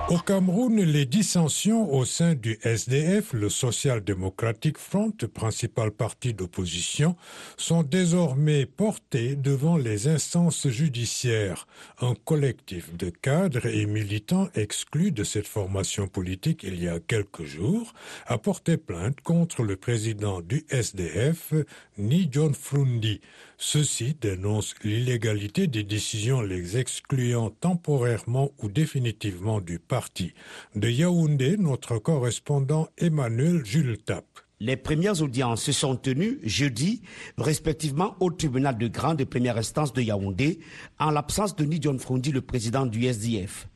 Au 0.10 0.18
Cameroun, 0.20 0.82
les 0.82 1.06
dissensions 1.06 1.94
au 1.94 2.06
sein 2.06 2.34
du 2.34 2.58
SDF, 2.64 3.34
le 3.34 3.50
Social 3.50 4.02
Democratic 4.02 4.78
Front, 4.78 5.12
principal 5.34 5.92
parti 5.92 6.34
d'opposition, 6.34 7.18
sont 7.58 7.84
désormais 7.84 8.66
portées 8.66 9.36
devant 9.36 9.76
les 9.76 10.08
instances 10.08 10.70
judiciaires. 10.70 11.68
Un 12.00 12.14
collectif 12.16 12.96
de 12.96 13.10
cadres 13.10 13.66
et 13.66 13.86
militants 13.86 14.48
exclus 14.56 15.12
de 15.12 15.26
cette 15.26 15.48
formation 15.48 16.08
politique 16.08 16.64
il 16.64 16.82
y 16.82 16.88
a 16.88 17.02
quelques 17.02 17.44
jours 17.44 17.94
a 18.28 18.38
porté 18.38 18.78
plainte 18.78 19.20
contre 19.20 19.62
le 19.62 19.76
président 19.76 20.40
du 20.40 20.66
SDF, 20.70 21.54
Ni 21.98 22.30
John 22.32 22.54
Frundi. 22.54 23.20
Ceux-ci 23.60 24.16
dénoncent 24.22 24.76
l'illégalité 24.84 25.66
des 25.66 25.84
décisions 25.84 26.42
les 26.42 26.78
excluant 26.78 27.50
temporairement 27.50 28.52
ou 28.62 28.70
définitivement 28.70 29.62
du 29.62 29.80
parti. 29.80 30.34
De 30.76 30.88
Yaoundé, 30.88 31.58
notre 31.58 31.98
correspondant 31.98 32.88
Emmanuel 33.00 33.66
Jules 33.66 33.98
Tap. 33.98 34.26
Les 34.60 34.78
premières 34.78 35.24
audiences 35.24 35.64
se 35.64 35.72
sont 35.72 35.96
tenues 35.96 36.38
jeudi, 36.44 37.02
respectivement 37.40 38.16
au 38.20 38.30
tribunal 38.30 38.78
de 38.78 38.88
grande 38.88 39.26
première 39.26 39.58
instance 39.58 39.92
de 39.92 40.04
Yaoundé, 40.04 40.60
en 41.00 41.10
l'absence 41.10 41.56
de 41.56 41.66
Nidion 41.66 41.98
Frundi, 41.98 42.32
le 42.32 42.42
président 42.42 42.86
du 42.86 43.06
SDF. 43.06 43.68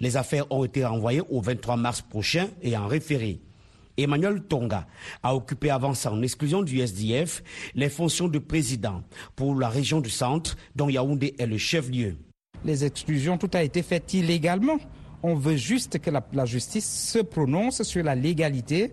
Les 0.00 0.16
affaires 0.16 0.50
ont 0.50 0.64
été 0.64 0.84
renvoyées 0.84 1.22
au 1.28 1.40
23 1.40 1.76
mars 1.76 2.02
prochain 2.02 2.48
et 2.62 2.76
en 2.76 2.88
référé. 2.88 3.40
Emmanuel 4.02 4.42
Tonga 4.42 4.86
a 5.22 5.34
occupé 5.34 5.70
avant 5.70 5.94
son 5.94 6.22
exclusion 6.22 6.62
du 6.62 6.80
SDF 6.80 7.42
les 7.74 7.88
fonctions 7.88 8.28
de 8.28 8.38
président 8.38 9.02
pour 9.36 9.54
la 9.54 9.68
région 9.68 10.00
du 10.00 10.10
centre 10.10 10.56
dont 10.74 10.88
Yaoundé 10.88 11.34
est 11.38 11.46
le 11.46 11.58
chef-lieu. 11.58 12.16
les 12.64 12.84
exclusions, 12.84 13.38
tout 13.38 13.50
a 13.54 13.62
été 13.62 13.82
fait 13.82 14.12
illégalement. 14.14 14.78
On 15.22 15.34
veut 15.34 15.56
juste 15.56 15.98
que 15.98 16.10
la, 16.10 16.46
justice 16.46 17.10
se 17.12 17.18
prononce 17.18 17.82
sur 17.82 18.02
la 18.02 18.14
légalité 18.14 18.92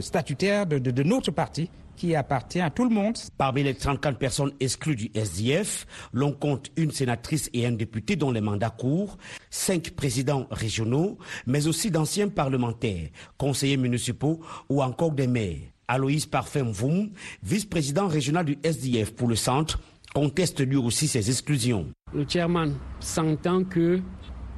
statutaire 0.00 0.66
de 0.66 1.02
notre 1.02 1.30
parti 1.30 1.70
qui 1.96 2.14
appartient 2.14 2.60
à 2.60 2.70
tout 2.70 2.84
le 2.84 2.94
monde. 2.94 3.16
Parmi 3.36 3.62
les 3.62 3.74
34 3.74 4.18
personnes 4.18 4.52
exclues 4.60 4.96
du 4.96 5.10
SDF, 5.14 5.86
l'on 6.12 6.32
compte 6.32 6.70
une 6.76 6.90
sénatrice 6.90 7.50
et 7.52 7.66
un 7.66 7.72
député 7.72 8.16
dont 8.16 8.30
les 8.30 8.40
mandats 8.40 8.70
courent, 8.70 9.18
cinq 9.50 9.90
présidents 9.90 10.46
régionaux, 10.50 11.18
mais 11.46 11.66
aussi 11.66 11.90
d'anciens 11.90 12.28
parlementaires, 12.28 13.08
conseillers 13.38 13.76
municipaux 13.76 14.40
ou 14.68 14.82
encore 14.82 15.12
des 15.12 15.26
maires. 15.26 15.58
Aloïs 15.88 16.26
Parfum 16.26 16.70
Voum, 16.72 17.10
vice-président 17.42 18.08
régional 18.08 18.44
du 18.44 18.58
SDF 18.62 19.14
pour 19.14 19.28
le 19.28 19.36
centre, 19.36 19.78
conteste 20.14 20.60
lui 20.60 20.76
aussi 20.76 21.08
ces 21.08 21.28
exclusions. 21.28 21.88
Le 22.14 22.24
chairman 22.26 22.72
s'entend 23.00 23.64
que 23.64 24.00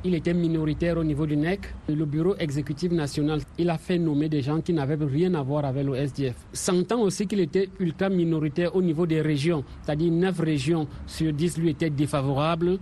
il 0.04 0.14
était 0.14 0.34
minoritaire 0.34 0.98
au 0.98 1.04
niveau 1.04 1.26
du 1.26 1.36
NEC. 1.36 1.60
Le 1.88 2.04
bureau 2.04 2.36
exécutif 2.38 2.92
national, 2.92 3.40
il 3.58 3.70
a 3.70 3.78
fait 3.78 3.98
nommer 3.98 4.28
des 4.28 4.42
gens 4.42 4.60
qui 4.60 4.72
n'avaient 4.72 5.02
rien 5.04 5.34
à 5.34 5.42
voir 5.42 5.64
avec 5.64 5.84
le 5.84 5.94
SDF. 5.96 6.36
S'entend 6.52 7.00
aussi 7.00 7.26
qu'il 7.26 7.40
était 7.40 7.68
ultra 7.80 8.08
minoritaire 8.08 8.74
au 8.76 8.82
niveau 8.82 9.06
des 9.06 9.20
régions, 9.20 9.64
c'est-à-dire 9.82 10.12
9 10.12 10.38
régions 10.40 10.86
sur 11.06 11.32
10 11.32 11.58
lui 11.58 11.70
étaient 11.70 11.90
défavorables. 11.90 12.78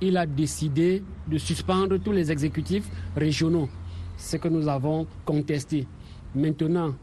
Il 0.00 0.16
a 0.16 0.26
décidé 0.26 1.02
de 1.28 1.38
suspendre 1.38 1.98
tous 1.98 2.12
les 2.12 2.30
exécutifs 2.30 2.88
régionaux, 3.16 3.68
ce 4.16 4.36
que 4.36 4.48
nous 4.48 4.68
avons 4.68 5.06
contesté. 5.24 5.86
Maintenant, 6.34 6.94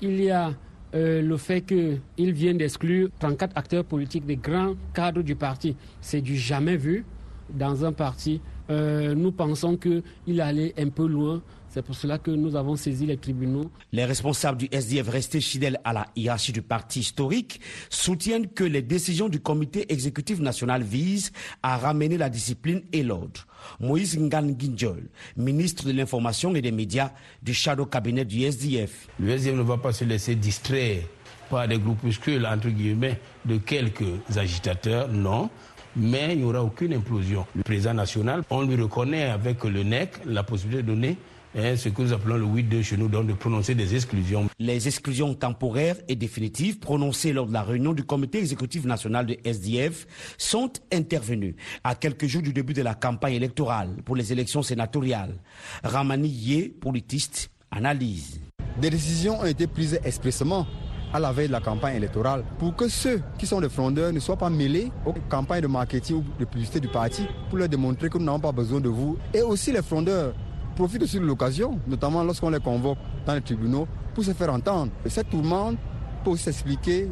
il 0.00 0.22
y 0.22 0.30
a 0.30 0.52
euh, 0.94 1.20
le 1.20 1.36
fait 1.36 1.60
qu'il 1.62 2.32
vient 2.32 2.54
d'exclure 2.54 3.08
34 3.18 3.52
acteurs 3.56 3.84
politiques 3.84 4.24
des 4.24 4.36
grands 4.36 4.74
cadres 4.94 5.22
du 5.22 5.34
parti. 5.34 5.76
C'est 6.00 6.20
du 6.22 6.36
jamais 6.36 6.76
vu 6.76 7.04
dans 7.50 7.84
un 7.84 7.92
parti 7.92 8.40
euh, 8.70 9.14
nous 9.14 9.32
pensons 9.32 9.76
qu'il 9.76 10.40
allait 10.40 10.74
un 10.78 10.88
peu 10.88 11.06
loin. 11.06 11.42
C'est 11.70 11.82
pour 11.82 11.94
cela 11.94 12.18
que 12.18 12.30
nous 12.30 12.56
avons 12.56 12.76
saisi 12.76 13.04
les 13.04 13.18
tribunaux. 13.18 13.70
Les 13.92 14.04
responsables 14.04 14.58
du 14.58 14.68
SDF 14.72 15.08
restés 15.08 15.40
fidèles 15.40 15.78
à 15.84 15.92
la 15.92 16.06
hiérarchie 16.16 16.52
du 16.52 16.62
parti 16.62 17.00
historique 17.00 17.60
soutiennent 17.90 18.48
que 18.48 18.64
les 18.64 18.80
décisions 18.80 19.28
du 19.28 19.40
comité 19.40 19.92
exécutif 19.92 20.40
national 20.40 20.82
visent 20.82 21.30
à 21.62 21.76
ramener 21.76 22.16
la 22.16 22.30
discipline 22.30 22.82
et 22.92 23.02
l'ordre. 23.02 23.46
Moïse 23.80 24.18
Ngan 24.18 24.54
Ginjol, 24.58 25.08
ministre 25.36 25.84
de 25.84 25.92
l'Information 25.92 26.54
et 26.54 26.62
des 26.62 26.72
Médias 26.72 27.12
du 27.42 27.52
shadow 27.52 27.84
cabinet 27.84 28.24
du 28.24 28.42
SDF. 28.42 29.08
Le 29.20 29.30
SDF 29.30 29.54
ne 29.54 29.62
va 29.62 29.76
pas 29.76 29.92
se 29.92 30.04
laisser 30.04 30.36
distraire 30.36 31.02
par 31.50 31.68
des 31.68 31.78
groupuscules, 31.78 32.46
entre 32.46 32.68
guillemets, 32.68 33.20
de 33.44 33.58
quelques 33.58 34.04
agitateurs, 34.36 35.08
non 35.08 35.50
mais 35.96 36.28
il 36.32 36.38
n'y 36.38 36.44
aura 36.44 36.62
aucune 36.62 36.94
implosion. 36.94 37.46
Le 37.54 37.62
président 37.62 37.94
national, 37.94 38.42
on 38.50 38.62
lui 38.62 38.80
reconnaît 38.80 39.24
avec 39.24 39.64
le 39.64 39.82
NEC 39.82 40.12
la 40.26 40.42
possibilité 40.42 40.82
de 40.82 40.88
donner 40.88 41.16
hein, 41.56 41.76
ce 41.76 41.88
que 41.88 42.02
nous 42.02 42.12
appelons 42.12 42.36
le 42.36 42.46
8-2 42.46 42.82
chez 42.82 42.96
nous, 42.96 43.08
donc 43.08 43.26
de 43.26 43.32
prononcer 43.32 43.74
des 43.74 43.94
exclusions. 43.94 44.48
Les 44.58 44.86
exclusions 44.86 45.34
temporaires 45.34 45.96
et 46.08 46.16
définitives 46.16 46.78
prononcées 46.78 47.32
lors 47.32 47.46
de 47.46 47.52
la 47.52 47.62
réunion 47.62 47.92
du 47.92 48.04
comité 48.04 48.38
exécutif 48.38 48.84
national 48.84 49.26
de 49.26 49.36
SDF 49.44 50.06
sont 50.36 50.72
intervenues 50.92 51.56
à 51.84 51.94
quelques 51.94 52.26
jours 52.26 52.42
du 52.42 52.52
début 52.52 52.74
de 52.74 52.82
la 52.82 52.94
campagne 52.94 53.34
électorale 53.34 53.96
pour 54.04 54.16
les 54.16 54.32
élections 54.32 54.62
sénatoriales. 54.62 55.34
Ramani 55.82 56.28
Yé, 56.28 56.68
politiste, 56.68 57.50
analyse. 57.70 58.40
Des 58.80 58.90
décisions 58.90 59.40
ont 59.40 59.46
été 59.46 59.66
prises 59.66 59.98
expressément 60.04 60.66
à 61.12 61.18
la 61.18 61.32
veille 61.32 61.48
de 61.48 61.52
la 61.52 61.60
campagne 61.60 61.96
électorale 61.96 62.44
pour 62.58 62.74
que 62.76 62.88
ceux 62.88 63.20
qui 63.38 63.46
sont 63.46 63.60
des 63.60 63.68
frondeurs 63.68 64.12
ne 64.12 64.20
soient 64.20 64.36
pas 64.36 64.50
mêlés 64.50 64.90
aux 65.06 65.14
campagnes 65.28 65.62
de 65.62 65.66
marketing 65.66 66.16
ou 66.16 66.24
de 66.38 66.44
publicité 66.44 66.80
du 66.80 66.88
parti 66.88 67.26
pour 67.48 67.58
leur 67.58 67.68
démontrer 67.68 68.08
que 68.08 68.18
nous 68.18 68.24
n'avons 68.24 68.40
pas 68.40 68.52
besoin 68.52 68.80
de 68.80 68.88
vous. 68.88 69.16
Et 69.32 69.42
aussi 69.42 69.72
les 69.72 69.82
frondeurs 69.82 70.32
profitent 70.76 71.02
aussi 71.02 71.18
de 71.18 71.24
l'occasion, 71.24 71.78
notamment 71.86 72.22
lorsqu'on 72.22 72.50
les 72.50 72.60
convoque 72.60 72.98
dans 73.26 73.34
les 73.34 73.40
tribunaux, 73.40 73.88
pour 74.14 74.24
se 74.24 74.32
faire 74.32 74.52
entendre. 74.52 74.92
Et 75.04 75.08
cette 75.10 75.30
tourmente 75.30 75.76
peut 76.24 76.36
s'expliquer 76.36 77.08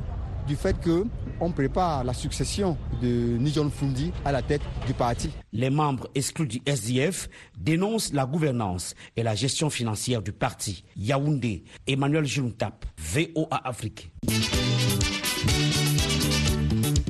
du 0.46 0.56
fait 0.56 0.76
qu'on 0.82 1.52
prépare 1.52 2.04
la 2.04 2.14
succession 2.14 2.76
de 3.02 3.36
Nijon 3.38 3.70
Fundi 3.70 4.12
à 4.24 4.32
la 4.32 4.42
tête 4.42 4.62
du 4.86 4.94
parti. 4.94 5.30
Les 5.52 5.70
membres 5.70 6.08
exclus 6.14 6.46
du 6.46 6.62
SDF 6.66 7.28
dénoncent 7.58 8.12
la 8.12 8.26
gouvernance 8.26 8.94
et 9.16 9.22
la 9.22 9.34
gestion 9.34 9.70
financière 9.70 10.22
du 10.22 10.32
parti. 10.32 10.84
Yaoundé, 10.96 11.64
Emmanuel 11.86 12.24
Juntap, 12.24 12.84
VOA 12.98 13.60
Afrique. 13.64 14.10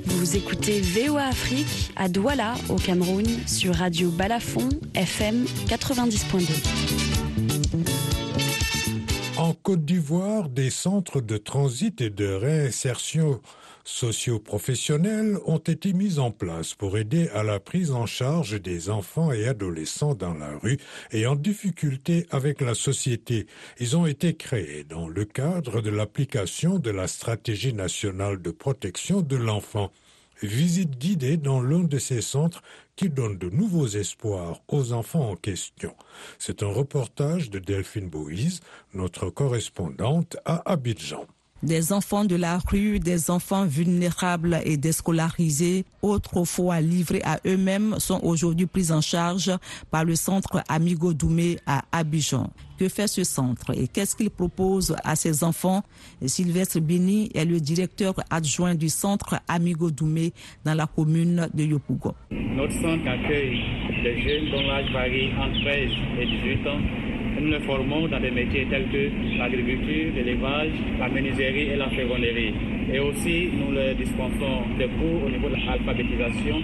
Vous 0.04 0.36
écoutez 0.36 0.80
VOA 0.80 1.26
Afrique 1.26 1.92
à 1.96 2.08
Douala, 2.08 2.54
au 2.68 2.76
Cameroun, 2.76 3.26
sur 3.46 3.74
Radio 3.76 4.10
Balafon, 4.10 4.68
FM 4.94 5.44
90.2. 5.68 7.15
Côte 9.62 9.84
d'Ivoire, 9.84 10.48
des 10.48 10.70
centres 10.70 11.20
de 11.20 11.36
transit 11.36 12.00
et 12.00 12.10
de 12.10 12.26
réinsertion 12.26 13.40
socio-professionnels 13.84 15.38
ont 15.46 15.58
été 15.58 15.92
mis 15.92 16.18
en 16.18 16.30
place 16.30 16.74
pour 16.74 16.98
aider 16.98 17.28
à 17.28 17.42
la 17.42 17.60
prise 17.60 17.92
en 17.92 18.06
charge 18.06 18.60
des 18.60 18.90
enfants 18.90 19.32
et 19.32 19.46
adolescents 19.46 20.14
dans 20.14 20.34
la 20.34 20.56
rue 20.58 20.78
et 21.12 21.26
en 21.26 21.36
difficulté 21.36 22.26
avec 22.30 22.60
la 22.60 22.74
société. 22.74 23.46
Ils 23.78 23.96
ont 23.96 24.06
été 24.06 24.34
créés 24.34 24.84
dans 24.84 25.08
le 25.08 25.24
cadre 25.24 25.80
de 25.80 25.90
l'application 25.90 26.78
de 26.78 26.90
la 26.90 27.06
stratégie 27.06 27.72
nationale 27.72 28.42
de 28.42 28.50
protection 28.50 29.20
de 29.20 29.36
l'enfant. 29.36 29.92
Visite 30.42 30.98
guidée 30.98 31.36
dans 31.36 31.60
l'un 31.60 31.84
de 31.84 31.98
ces 31.98 32.20
centres 32.20 32.62
qui 32.94 33.08
donne 33.08 33.38
de 33.38 33.48
nouveaux 33.48 33.86
espoirs 33.86 34.60
aux 34.68 34.92
enfants 34.92 35.30
en 35.30 35.36
question. 35.36 35.94
C'est 36.38 36.62
un 36.62 36.68
reportage 36.68 37.50
de 37.50 37.58
Delphine 37.58 38.08
Boïse, 38.08 38.60
notre 38.92 39.30
correspondante 39.30 40.36
à 40.44 40.70
Abidjan. 40.70 41.26
Des 41.66 41.92
enfants 41.92 42.24
de 42.24 42.36
la 42.36 42.58
rue, 42.58 43.00
des 43.00 43.28
enfants 43.28 43.66
vulnérables 43.66 44.60
et 44.64 44.76
déscolarisés, 44.76 45.84
autrefois 46.00 46.80
livrés 46.80 47.22
à 47.24 47.40
eux-mêmes, 47.44 47.96
sont 47.98 48.20
aujourd'hui 48.22 48.66
pris 48.66 48.92
en 48.92 49.00
charge 49.00 49.50
par 49.90 50.04
le 50.04 50.14
centre 50.14 50.62
Amigo 50.68 51.12
Doumé 51.12 51.58
à 51.66 51.82
Abidjan. 51.90 52.50
Que 52.78 52.88
fait 52.88 53.08
ce 53.08 53.24
centre 53.24 53.76
et 53.76 53.88
qu'est-ce 53.88 54.14
qu'il 54.14 54.30
propose 54.30 54.94
à 55.02 55.16
ses 55.16 55.42
enfants? 55.42 55.82
Sylvestre 56.24 56.78
Bini 56.78 57.30
est 57.34 57.44
le 57.44 57.58
directeur 57.58 58.14
adjoint 58.30 58.76
du 58.76 58.88
centre 58.88 59.40
Amigo 59.48 59.90
Doumé 59.90 60.32
dans 60.64 60.74
la 60.74 60.86
commune 60.86 61.48
de 61.52 61.64
Yopougo. 61.64 62.14
Notre 62.30 62.74
centre 62.74 63.08
accueille 63.08 63.58
des 64.04 64.22
jeunes 64.22 64.52
dont 64.52 64.62
l'âge 64.68 64.92
varie 64.92 65.32
entre 65.36 65.60
13 65.64 65.90
et 66.20 66.26
18 66.26 66.66
ans 66.68 67.15
nous 67.40 67.50
les 67.50 67.60
formons 67.60 68.08
dans 68.08 68.20
des 68.20 68.30
métiers 68.30 68.66
tels 68.70 68.88
que 68.88 69.10
l'agriculture, 69.38 70.12
l'élevage, 70.14 70.70
la 70.98 71.08
menuiserie 71.08 71.70
et 71.72 71.76
la 71.76 71.88
ferronnerie. 71.90 72.54
Et 72.92 72.98
aussi, 72.98 73.48
nous 73.52 73.74
les 73.74 73.94
dispensons 73.94 74.62
des 74.78 74.86
cours 74.86 75.24
au 75.26 75.30
niveau 75.30 75.48
de 75.48 75.56
l'alphabétisation. 75.66 76.56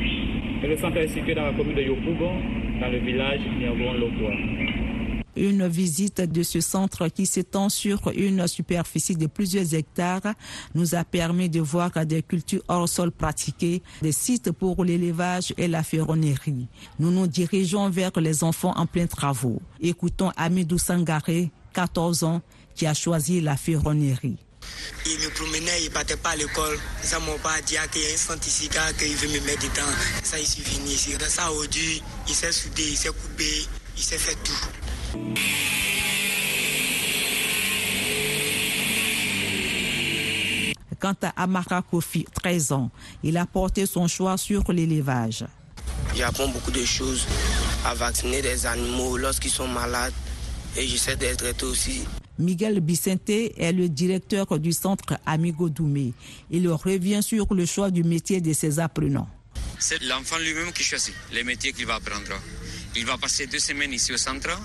Et 0.63 0.67
le 0.67 0.77
centre 0.77 0.97
est 0.99 1.09
situé 1.09 1.35
dans 1.35 1.47
la 1.47 1.53
commune 1.53 1.75
de 1.75 1.83
Yopougon, 1.83 2.33
dans 2.81 2.89
le 2.89 2.99
village 2.99 3.41
Niagon-Lokwa. 3.59 4.92
Une 5.37 5.66
visite 5.66 6.21
de 6.21 6.42
ce 6.42 6.61
centre 6.61 7.09
qui 7.09 7.27
s'étend 7.27 7.68
sur 7.68 8.11
une 8.14 8.47
superficie 8.47 9.16
de 9.16 9.27
plusieurs 9.27 9.75
hectares 9.75 10.35
nous 10.75 10.95
a 10.95 11.05
permis 11.05 11.49
de 11.49 11.61
voir 11.61 11.90
des 12.07 12.23
cultures 12.23 12.62
hors 12.68 12.88
sol 12.88 13.11
pratiquées, 13.11 13.83
des 14.03 14.12
sites 14.12 14.53
pour 14.53 14.85
l'élevage 14.85 15.55
et 15.57 15.68
la 15.68 15.83
ferronnerie. 15.83 16.68
Nous 16.99 17.11
nous 17.11 17.27
dirigeons 17.27 17.88
vers 17.88 18.12
les 18.21 18.45
enfants 18.45 18.75
en 18.77 18.87
plein 18.87 19.07
travaux. 19.07 19.61
Écoutons 19.81 20.33
Amidou 20.37 20.79
Sangaré, 20.79 21.51
14 21.73 22.25
ans, 22.25 22.42
qui 22.75 22.87
a 22.87 22.95
choisi 22.95 23.40
la 23.40 23.57
ferronnerie. 23.57 24.37
Il 25.07 25.18
me 25.18 25.29
promenait, 25.31 25.83
il 25.83 25.90
partait 25.90 26.16
pas 26.16 26.31
à 26.31 26.37
l'école. 26.37 26.79
Ça 27.03 27.18
m'a 27.18 27.33
pas 27.42 27.61
dit 27.62 27.75
qu'il 27.90 28.03
y 28.03 28.07
a 28.07 28.14
un 28.14 28.16
centre 28.16 28.47
ici 28.47 28.68
qu'il 28.68 29.16
veut 29.16 29.29
me 29.29 29.45
mettre 29.47 29.62
dedans. 29.62 29.92
Ça, 30.23 30.38
il 30.38 30.47
venu 30.47 30.90
ici. 30.90 31.16
Dans 31.18 31.27
ça, 31.29 31.51
aujourd'hui, 31.51 32.03
il 32.29 32.35
s'est 32.35 32.53
soudé, 32.53 32.85
il 32.90 32.97
s'est 32.97 33.09
coupé, 33.09 33.66
il 33.97 34.03
s'est 34.03 34.18
fait 34.18 34.37
tout. 34.45 34.82
Quant 41.03 41.16
à 41.22 41.42
Amara 41.42 41.83
Kofi, 41.83 42.25
13 42.33 42.72
ans, 42.72 42.90
il 43.25 43.37
a 43.37 43.44
porté 43.44 43.87
son 43.87 44.07
choix 44.07 44.37
sur 44.37 44.72
l'élevage. 44.72 45.44
J'apprends 46.14 46.46
beaucoup 46.46 46.70
de 46.70 46.85
choses 46.85 47.27
à 47.85 47.94
vacciner 47.94 48.40
des 48.40 48.66
animaux 48.66 49.16
lorsqu'ils 49.16 49.51
sont 49.51 49.66
malades 49.66 50.12
et 50.77 50.87
j'essaie 50.87 51.16
d'être 51.16 51.38
traiter 51.38 51.64
aussi. 51.66 52.05
Miguel 52.38 52.81
Bicente 52.81 53.29
est 53.29 53.72
le 53.72 53.88
directeur 53.88 54.59
du 54.59 54.72
centre 54.72 55.18
Amigo 55.27 55.68
Doumé. 55.68 56.12
Il 56.51 56.68
revient 56.68 57.20
sur 57.22 57.53
le 57.53 57.66
choix 57.66 57.90
du 57.90 58.05
métier 58.05 58.40
de 58.40 58.53
ses 58.53 58.79
apprenants. 58.79 59.29
C'est 59.81 60.01
l'enfant 60.05 60.38
lui-même 60.38 60.72
qui 60.72 60.85
choisit 60.85 61.14
les 61.33 61.42
métiers 61.42 61.72
qu'il 61.72 61.87
va 61.87 61.96
apprendre. 61.96 62.33
Il 62.94 63.05
va 63.07 63.18
passer 63.18 63.48
deux 63.48 63.59
semaines 63.59 63.92
ici 63.92 64.12
au 64.12 64.16
centre 64.16 64.57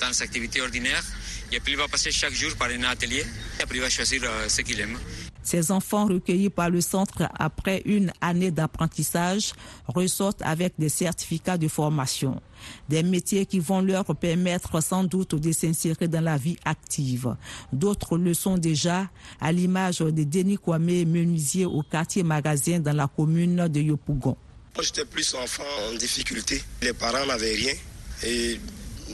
dans 0.00 0.12
ses 0.12 0.22
activités 0.24 0.60
ordinaires 0.60 1.04
Et 1.50 1.60
puis 1.60 1.72
il 1.72 1.78
va 1.78 1.88
passer 1.88 2.10
chaque 2.10 2.34
jour 2.34 2.54
par 2.56 2.68
un 2.68 2.82
atelier, 2.84 3.24
et 3.58 3.62
après 3.62 3.76
il 3.76 3.80
va 3.80 3.88
choisir 3.88 4.22
euh, 4.24 4.48
ce 4.48 4.60
qu'il 4.60 4.78
aime. 4.80 4.98
Ces 5.42 5.70
enfants 5.70 6.04
recueillis 6.04 6.50
par 6.50 6.68
le 6.68 6.82
centre 6.82 7.22
après 7.38 7.80
une 7.86 8.12
année 8.20 8.50
d'apprentissage 8.50 9.52
ressortent 9.86 10.42
avec 10.42 10.74
des 10.78 10.90
certificats 10.90 11.56
de 11.56 11.68
formation, 11.68 12.42
des 12.90 13.02
métiers 13.02 13.46
qui 13.46 13.60
vont 13.60 13.80
leur 13.80 14.04
permettre 14.04 14.82
sans 14.82 15.04
doute 15.04 15.36
de 15.36 15.52
s'insérer 15.52 16.06
dans 16.06 16.20
la 16.20 16.36
vie 16.36 16.58
active. 16.66 17.34
D'autres 17.72 18.18
le 18.18 18.34
sont 18.34 18.58
déjà, 18.58 19.08
à 19.40 19.50
l'image 19.50 20.00
de 20.00 20.24
Denis 20.24 20.58
Kwame, 20.58 20.84
menuisier 21.06 21.64
au 21.64 21.82
quartier 21.82 22.24
magasin 22.24 22.80
dans 22.80 22.94
la 22.94 23.06
commune 23.08 23.68
de 23.68 23.80
Yopougon. 23.80 24.36
Moi, 24.74 24.84
j'étais 24.84 25.06
plus 25.06 25.34
enfant 25.34 25.62
en 25.90 25.94
difficulté. 25.96 26.62
Les 26.82 26.92
parents 26.92 27.24
n'avaient 27.24 27.54
rien 27.54 27.74
et 28.22 28.60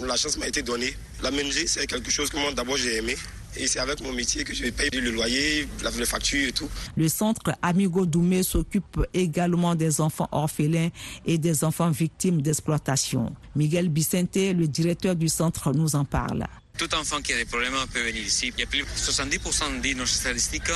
la 0.03 0.17
chance 0.17 0.37
m'a 0.39 0.49
été 0.49 0.63
donnée. 0.63 0.95
La 1.23 1.31
menuiserie, 1.31 1.69
c'est 1.69 1.87
quelque 1.87 2.11
chose 2.11 2.31
que 2.31 2.37
moi, 2.37 2.53
d'abord, 2.53 2.77
j'ai 2.77 2.97
aimé. 2.97 3.17
Et 3.57 3.69
c'est 3.69 3.79
avec 3.79 4.01
mon 4.01 4.13
métier 4.13 4.43
que 4.43 4.53
je 4.53 4.69
paye 4.71 4.91
le 4.91 5.11
loyer, 5.11 5.69
la 5.83 5.91
facture 6.07 6.49
et 6.49 6.53
tout. 6.53 6.69
Le 6.97 7.09
centre 7.09 7.53
Amigo 7.63 8.05
Doumé 8.05 8.43
s'occupe 8.43 9.01
également 9.15 9.77
des 9.77 10.01
enfants 10.01 10.29
orphelins 10.33 10.89
et 11.25 11.39
des 11.39 11.63
enfants 11.63 11.91
victimes 11.91 12.43
d'exploitation. 12.43 13.33
Miguel 13.55 13.91
Vicente, 13.93 14.35
le 14.35 14.67
directeur 14.67 15.15
du 15.15 15.29
centre, 15.29 15.73
nous 15.73 15.95
en 15.95 16.05
parle. 16.05 16.45
Tout 16.77 16.93
enfant 16.95 17.21
qui 17.23 17.33
a 17.33 17.37
des 17.37 17.45
problèmes 17.45 17.75
peut 17.93 18.03
venir 18.03 18.23
ici. 18.23 18.53
Il 18.57 18.61
y 18.61 18.65
a 18.65 18.67
plus 18.67 18.81
de 18.81 18.87
70% 18.87 19.81
de 19.81 19.97
nos 19.97 20.07
statistiques, 20.07 20.73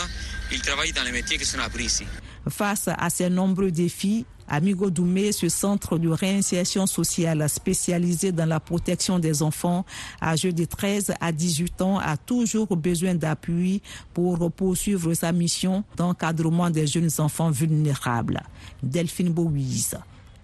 ils 0.53 0.63
travaillent 0.63 0.93
dans 0.93 1.03
les 1.03 1.13
métiers 1.13 1.39
qui 1.39 1.45
sont 1.45 1.59
appris 1.59 1.85
ici. 1.85 2.05
Face 2.49 2.89
à 2.89 3.11
ces 3.11 3.29
nombreux 3.29 3.73
défis, 3.73 4.25
Amigo 4.47 4.91
Doumé, 4.91 5.33
ce 5.33 5.49
centre 5.49 5.99
de 5.99 6.09
réinsertion 6.09 6.87
sociale 6.87 7.47
spécialisé 7.49 8.33
dans 8.33 8.47
la 8.47 8.61
protection 8.61 9.19
des 9.19 9.43
enfants 9.43 9.85
âgés 10.23 10.53
de 10.53 10.65
13 10.65 11.15
à 11.21 11.33
18 11.33 11.83
ans, 11.83 11.99
a 11.99 12.17
toujours 12.17 12.77
besoin 12.77 13.15
d'appui 13.15 13.83
pour 14.15 14.51
poursuivre 14.53 15.13
sa 15.15 15.33
mission 15.33 15.85
d'encadrement 15.97 16.71
des 16.71 16.87
jeunes 16.87 17.11
enfants 17.19 17.51
vulnérables. 17.51 18.41
Delphine 18.83 19.33
Bouise, 19.33 19.99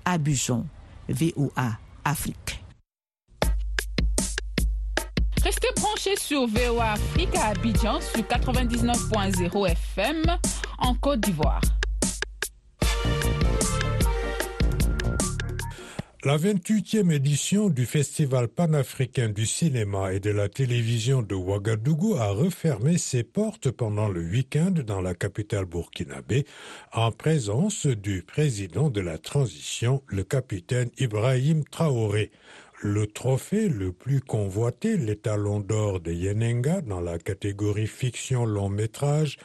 Abidjan, 0.05 0.67
VOA, 1.09 1.79
Afrique. 2.05 2.64
Restez 5.45 5.69
branchés 5.77 6.17
sur 6.17 6.47
VOA 6.47 6.95
à 7.37 7.49
Abidjan 7.49 8.01
sur 8.01 8.23
99.0 8.23 9.69
FM 9.73 10.23
en 10.79 10.95
Côte 10.95 11.21
d'Ivoire. 11.21 11.61
La 16.25 16.39
28e 16.39 17.13
édition 17.13 17.69
du 17.69 17.85
Festival 17.85 18.49
panafricain 18.49 19.29
du 19.29 19.45
cinéma 19.45 20.15
et 20.15 20.21
de 20.21 20.31
la 20.31 20.49
télévision 20.49 21.21
de 21.21 21.35
Ouagadougou 21.35 22.15
a 22.15 22.31
refermé 22.31 22.97
ses 22.97 23.23
portes 23.23 23.71
pendant 23.71 24.09
le 24.09 24.23
week-end 24.23 24.73
dans 24.87 25.03
la 25.03 25.13
capitale 25.13 25.67
burkinabé 25.67 26.47
en 26.95 27.13
présence 27.13 27.87
du 27.87 28.23
président 28.23 28.89
de 28.89 29.03
la 29.03 29.19
transition, 29.19 30.03
le 30.07 30.25
capitaine 30.25 30.89
Ibrahim 30.97 31.65
Traoré. 31.65 32.31
Le 32.87 33.07
trophée 33.07 33.71
le 33.71 33.93
plus 33.93 34.21
convoité, 34.21 34.99
l'étalon 34.99 35.59
d'or 35.59 36.01
de 36.01 36.13
Yenenga 36.13 36.83
dans 36.83 37.01
la 37.01 37.19
catégorie 37.19 37.87
fiction 37.87 38.45
long 38.45 38.69
métrage, 38.69 39.39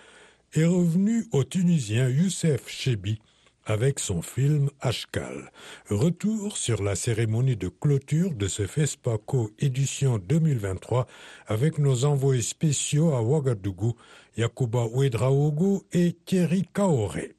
est 0.52 0.65
revenu 0.65 1.25
au 1.32 1.45
Tunisien 1.45 2.10
Youssef 2.10 2.67
Chebi 2.67 3.21
avec 3.65 3.99
son 3.99 4.21
film 4.21 4.69
Ashkal. 4.82 5.54
Retour 5.89 6.58
sur 6.58 6.84
la 6.84 6.95
cérémonie 6.95 7.56
de 7.56 7.69
clôture 7.69 8.34
de 8.34 8.49
ce 8.49 8.67
FESPACO 8.67 9.52
édition 9.58 10.17
2023 10.17 11.08
avec 11.47 11.78
nos 11.78 12.04
envoyés 12.04 12.41
spéciaux 12.41 13.13
à 13.13 13.21
Ouagadougou, 13.21 13.95
Yakuba 14.36 14.84
Ouedraogo 14.88 15.86
et 15.93 16.12
Thierry 16.25 16.65
Kaoré. 16.73 17.36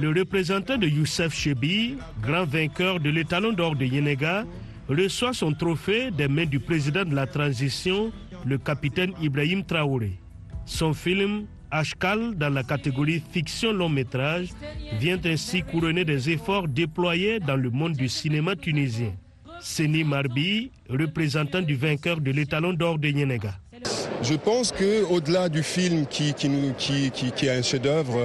Le 0.00 0.08
représentant 0.08 0.78
de 0.78 0.86
Youssef 0.88 1.32
Chebi, 1.32 1.96
grand 2.20 2.44
vainqueur 2.44 2.98
de 2.98 3.10
l'étalon 3.10 3.52
d'or 3.52 3.76
de 3.76 3.84
Yenega, 3.84 4.44
reçoit 4.88 5.32
son 5.32 5.52
trophée 5.52 6.10
des 6.10 6.28
mains 6.28 6.46
du 6.46 6.60
président 6.60 7.04
de 7.04 7.14
la 7.14 7.26
transition, 7.26 8.12
le 8.44 8.58
capitaine 8.58 9.12
Ibrahim 9.20 9.64
Traoré. 9.64 10.18
Son 10.64 10.92
film 10.92 11.46
Ashkal, 11.70 12.34
dans 12.36 12.50
la 12.52 12.62
catégorie 12.62 13.22
fiction 13.32 13.72
long 13.72 13.88
métrage, 13.88 14.48
vient 15.00 15.18
ainsi 15.24 15.62
couronner 15.62 16.04
des 16.04 16.30
efforts 16.30 16.68
déployés 16.68 17.40
dans 17.40 17.56
le 17.56 17.70
monde 17.70 17.94
du 17.94 18.08
cinéma 18.08 18.56
tunisien. 18.56 19.12
Seni 19.60 20.04
Marbi, 20.04 20.70
représentant 20.90 21.62
du 21.62 21.76
vainqueur 21.76 22.20
de 22.20 22.30
l'étalon 22.30 22.72
d'or 22.72 22.98
de 22.98 23.08
Yenega. 23.08 23.54
Je 24.22 24.34
pense 24.34 24.70
que 24.70 25.02
au-delà 25.10 25.48
du 25.48 25.62
film 25.64 26.06
qui, 26.06 26.32
qui, 26.32 26.48
qui, 26.78 27.32
qui, 27.32 27.46
est 27.46 27.50
un 27.50 27.62
chef-d'œuvre 27.62 28.18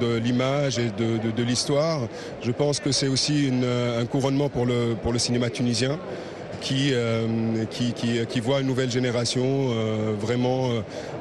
de 0.00 0.16
l'image 0.16 0.78
et 0.78 0.90
de, 0.90 1.18
de, 1.18 1.30
de 1.30 1.42
l'histoire, 1.42 2.08
je 2.42 2.50
pense 2.50 2.80
que 2.80 2.92
c'est 2.92 3.08
aussi 3.08 3.46
une, 3.46 3.64
un 3.64 4.06
couronnement 4.06 4.48
pour 4.48 4.64
le, 4.64 4.96
pour 5.02 5.12
le 5.12 5.18
cinéma 5.18 5.50
tunisien. 5.50 5.98
Qui, 6.60 6.90
euh, 6.92 7.64
qui, 7.72 7.92
qui, 7.92 8.24
qui, 8.24 8.38
voit 8.38 8.60
une 8.60 8.68
nouvelle 8.68 8.90
génération 8.90 9.42
euh, 9.44 10.14
vraiment 10.16 10.70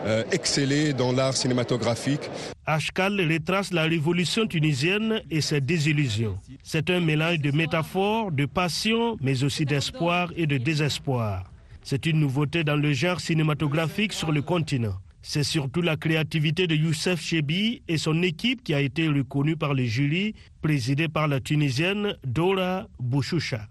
euh, 0.06 0.23
exceller 0.32 0.93
dans 0.93 1.12
l'art 1.13 1.36
cinématographique. 1.36 2.30
Ashkal 2.67 3.19
retrace 3.19 3.73
la 3.73 3.84
révolution 3.84 4.45
tunisienne 4.45 5.19
et 5.32 5.41
ses 5.41 5.60
désillusions. 5.60 6.38
C'est 6.62 6.91
un 6.91 6.99
mélange 6.99 7.39
de 7.39 7.49
métaphores, 7.49 8.32
de 8.32 8.45
passion, 8.45 9.17
mais 9.19 9.43
aussi 9.43 9.65
d'espoir 9.65 10.30
et 10.38 10.45
de 10.45 10.58
désespoir. 10.58 11.50
C'est 11.84 12.06
une 12.06 12.20
nouveauté 12.20 12.63
dans 12.63 12.76
le 12.76 12.94
genre 12.94 13.20
cinématographique 13.20 14.13
sur 14.13 14.32
le 14.32 14.41
continent. 14.41 14.96
C'est 15.24 15.44
surtout 15.44 15.82
la 15.82 15.98
créativité 15.98 16.65
de 16.67 16.76
Youssef 16.76 17.22
Chebi 17.22 17.82
et 17.88 17.98
son 17.98 18.22
équipe 18.24 18.63
qui 18.63 18.74
a 18.74 18.82
été 18.82 19.08
reconnue 19.08 19.56
par 19.56 19.74
le 19.74 19.84
jury, 19.86 20.34
présidé 20.62 21.08
par 21.08 21.28
la 21.28 21.39
Tunisienne 21.39 22.15
Dora 22.26 22.88
Bouchoucha. 23.00 23.67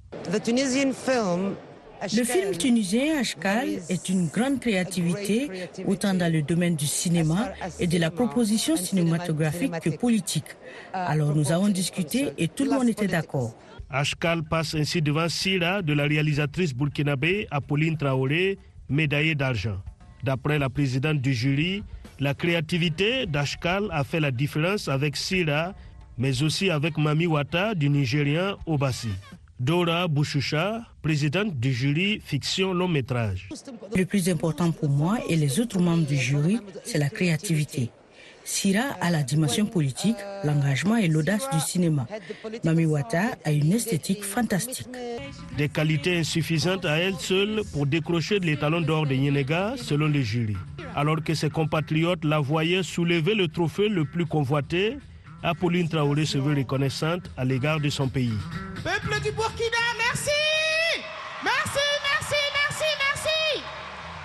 Le 2.02 2.24
film 2.24 2.52
tunisien 2.56 3.18
Ashkal 3.18 3.68
est 3.90 4.08
une 4.08 4.28
grande 4.28 4.58
créativité, 4.58 5.50
autant 5.86 6.14
dans 6.14 6.32
le 6.32 6.40
domaine 6.40 6.74
du 6.74 6.86
cinéma 6.86 7.52
et 7.78 7.86
de 7.86 7.98
la 7.98 8.10
proposition 8.10 8.74
cinématographique 8.76 9.78
que 9.80 9.90
politique. 9.90 10.56
Alors 10.94 11.34
nous 11.34 11.52
avons 11.52 11.68
discuté 11.68 12.28
et 12.38 12.48
tout 12.48 12.64
le 12.64 12.70
monde 12.70 12.88
était 12.88 13.06
d'accord. 13.06 13.54
Ashkal 13.90 14.44
passe 14.44 14.74
ainsi 14.74 15.02
devant 15.02 15.28
Sira 15.28 15.82
de 15.82 15.92
la 15.92 16.04
réalisatrice 16.04 16.72
burkinabé 16.74 17.48
Apolline 17.50 17.96
Traoré, 17.96 18.58
médaillée 18.88 19.34
d'argent. 19.34 19.82
D'après 20.22 20.58
la 20.58 20.68
présidente 20.68 21.20
du 21.20 21.34
jury, 21.34 21.82
la 22.20 22.34
créativité 22.34 23.26
d'Ashkal 23.26 23.88
a 23.90 24.04
fait 24.04 24.20
la 24.20 24.30
différence 24.30 24.86
avec 24.88 25.16
Sira, 25.16 25.74
mais 26.18 26.42
aussi 26.42 26.70
avec 26.70 26.98
Mami 26.98 27.26
Wata 27.26 27.74
du 27.74 27.88
Nigérien 27.88 28.56
Obasi. 28.66 29.08
Dora 29.58 30.08
Bouchoucha, 30.08 30.86
présidente 31.02 31.58
du 31.58 31.72
jury 31.72 32.20
fiction 32.24 32.72
long 32.72 32.88
métrage. 32.88 33.48
Le 33.94 34.04
plus 34.06 34.28
important 34.28 34.70
pour 34.70 34.88
moi 34.88 35.18
et 35.28 35.36
les 35.36 35.60
autres 35.60 35.80
membres 35.80 36.06
du 36.06 36.16
jury, 36.16 36.58
c'est 36.84 36.98
la 36.98 37.10
créativité. 37.10 37.90
Sira 38.44 38.96
a 39.00 39.10
la 39.10 39.22
dimension 39.22 39.66
politique, 39.66 40.16
l'engagement 40.44 40.96
et 40.96 41.08
l'audace 41.08 41.48
du 41.52 41.60
cinéma. 41.60 42.06
Mami 42.64 42.86
Wata 42.86 43.36
a 43.44 43.52
une 43.52 43.72
esthétique 43.72 44.24
fantastique. 44.24 44.88
Des 45.56 45.68
qualités 45.68 46.18
insuffisantes 46.18 46.84
à 46.84 46.98
elle 46.98 47.16
seule 47.16 47.62
pour 47.72 47.86
décrocher 47.86 48.38
les 48.38 48.56
talons 48.56 48.80
d'or 48.80 49.06
de 49.06 49.14
Yenega, 49.14 49.74
selon 49.76 50.08
le 50.08 50.20
jury. 50.20 50.56
Alors 50.96 51.22
que 51.22 51.34
ses 51.34 51.50
compatriotes 51.50 52.24
la 52.24 52.40
voyaient 52.40 52.82
soulever 52.82 53.34
le 53.34 53.48
trophée 53.48 53.88
le 53.88 54.04
plus 54.04 54.26
convoité, 54.26 54.98
Apolline 55.42 55.88
Traoré 55.88 56.26
se 56.26 56.38
veut 56.38 56.54
reconnaissante 56.54 57.30
à 57.36 57.44
l'égard 57.44 57.80
de 57.80 57.88
son 57.88 58.08
pays. 58.08 58.34
Peuple 58.82 59.20
du 59.22 59.30
Burkina, 59.32 59.76
merci 59.98 60.30
Merci, 61.42 61.86
merci, 62.02 62.34
merci, 62.52 62.84
merci 62.98 63.62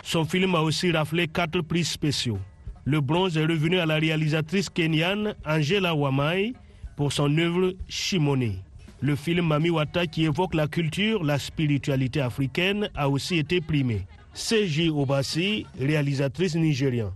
Son 0.04 0.26
film 0.26 0.56
a 0.56 0.62
aussi 0.62 0.92
raflé 0.92 1.28
quatre 1.28 1.62
prix 1.62 1.86
spéciaux. 1.86 2.40
Le 2.88 3.02
bronze 3.02 3.36
est 3.36 3.46
revenu 3.46 3.80
à 3.80 3.88
la 3.88 3.96
réalisatrice 3.96 4.70
kenyane 4.70 5.34
Angela 5.44 5.96
Wamai 5.96 6.54
pour 6.96 7.12
son 7.12 7.36
œuvre 7.40 7.74
Shimone. 7.90 8.54
Le 9.02 9.16
film 9.16 9.48
Mami 9.48 9.72
Wata 9.72 10.06
qui 10.06 10.26
évoque 10.26 10.54
la 10.54 10.68
culture, 10.68 11.24
la 11.24 11.40
spiritualité 11.40 12.22
africaine 12.22 12.90
a 12.94 13.10
aussi 13.10 13.38
été 13.38 13.60
primé. 13.60 14.06
C.J. 14.34 14.90
Obasi, 14.90 15.66
réalisatrice 15.80 16.56
nigériane. 16.56 17.12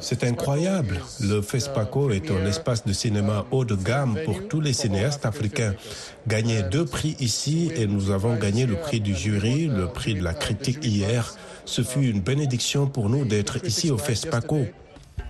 C'est 0.00 0.24
incroyable. 0.24 1.00
Le 1.20 1.42
FESPACO 1.42 2.10
est 2.10 2.30
un 2.30 2.46
espace 2.46 2.84
de 2.84 2.92
cinéma 2.92 3.44
haut 3.50 3.64
de 3.64 3.74
gamme 3.74 4.18
pour 4.24 4.48
tous 4.48 4.60
les 4.60 4.72
cinéastes 4.72 5.26
africains. 5.26 5.74
Gagner 6.26 6.62
deux 6.62 6.84
prix 6.84 7.16
ici 7.20 7.70
et 7.74 7.86
nous 7.86 8.10
avons 8.10 8.36
gagné 8.36 8.66
le 8.66 8.76
prix 8.76 9.00
du 9.00 9.14
jury, 9.14 9.66
le 9.66 9.88
prix 9.88 10.14
de 10.14 10.22
la 10.22 10.34
critique 10.34 10.84
hier. 10.84 11.34
Ce 11.64 11.82
fut 11.82 12.06
une 12.06 12.20
bénédiction 12.20 12.86
pour 12.86 13.08
nous 13.08 13.24
d'être 13.24 13.64
ici 13.64 13.90
au 13.90 13.98
FESPACO. 13.98 14.66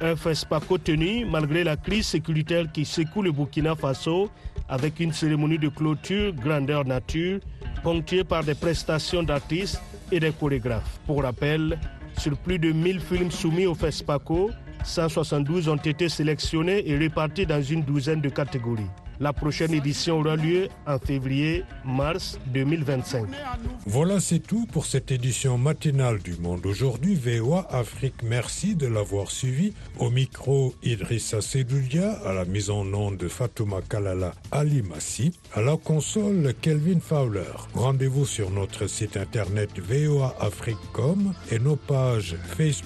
Un 0.01 0.14
FESPACO 0.14 0.79
tenu 0.79 1.24
malgré 1.24 1.64
la 1.64 1.77
crise 1.77 2.07
sécuritaire 2.07 2.70
qui 2.72 2.85
secoue 2.85 3.22
le 3.22 3.33
Burkina 3.33 3.74
Faso 3.74 4.31
avec 4.68 5.01
une 5.01 5.12
cérémonie 5.12 5.59
de 5.59 5.68
clôture 5.68 6.33
grandeur 6.35 6.85
nature 6.85 7.40
ponctuée 7.83 8.24
par 8.24 8.44
des 8.44 8.55
prestations 8.55 9.22
d'artistes 9.22 9.81
et 10.12 10.20
des 10.20 10.33
chorégraphes. 10.33 11.01
Pour 11.07 11.22
rappel, 11.22 11.79
sur 12.18 12.37
plus 12.37 12.59
de 12.59 12.72
1000 12.72 13.00
films 13.00 13.31
soumis 13.31 13.66
au 13.66 13.74
FESPACO, 13.74 14.50
172 14.85 15.68
ont 15.68 15.76
été 15.76 16.09
sélectionnés 16.09 16.88
et 16.88 16.96
répartis 16.96 17.46
dans 17.46 17.62
une 17.62 17.83
douzaine 17.83 18.20
de 18.20 18.28
catégories. 18.28 18.90
La 19.20 19.33
prochaine 19.33 19.74
édition 19.74 20.20
aura 20.20 20.37
lieu 20.37 20.68
en 20.87 20.98
février-mars 20.98 22.38
2025. 22.52 23.26
Voilà, 23.87 24.20
c'est 24.20 24.38
tout 24.38 24.66
pour 24.72 24.87
cette 24.87 25.11
édition 25.11 25.59
matinale 25.59 26.18
du 26.20 26.37
Monde 26.37 26.64
aujourd'hui. 26.66 27.16
VOA 27.16 27.66
Afrique, 27.70 28.22
merci 28.22 28.76
de 28.76 28.87
l'avoir 28.87 29.31
suivi. 29.31 29.72
Au 29.98 30.11
micro, 30.11 30.74
Idrissa 30.83 31.40
Sedoulia, 31.40 32.12
à 32.24 32.33
la 32.33 32.44
mise 32.44 32.70
en 32.70 32.85
nom 32.85 33.11
de 33.11 33.26
Fatouma 33.26 33.81
Kalala 33.83 34.35
Ali 34.52 34.83
Massi, 34.83 35.33
à 35.54 35.62
la 35.62 35.76
console 35.76 36.54
Kelvin 36.61 37.00
Fowler. 37.00 37.42
Rendez-vous 37.74 38.26
sur 38.26 38.50
notre 38.50 38.87
site 38.87 39.16
internet 39.16 39.70
voaafrique.com 39.81 41.35
et 41.50 41.59
nos 41.59 41.76
pages 41.76 42.37
Facebook. 42.57 42.68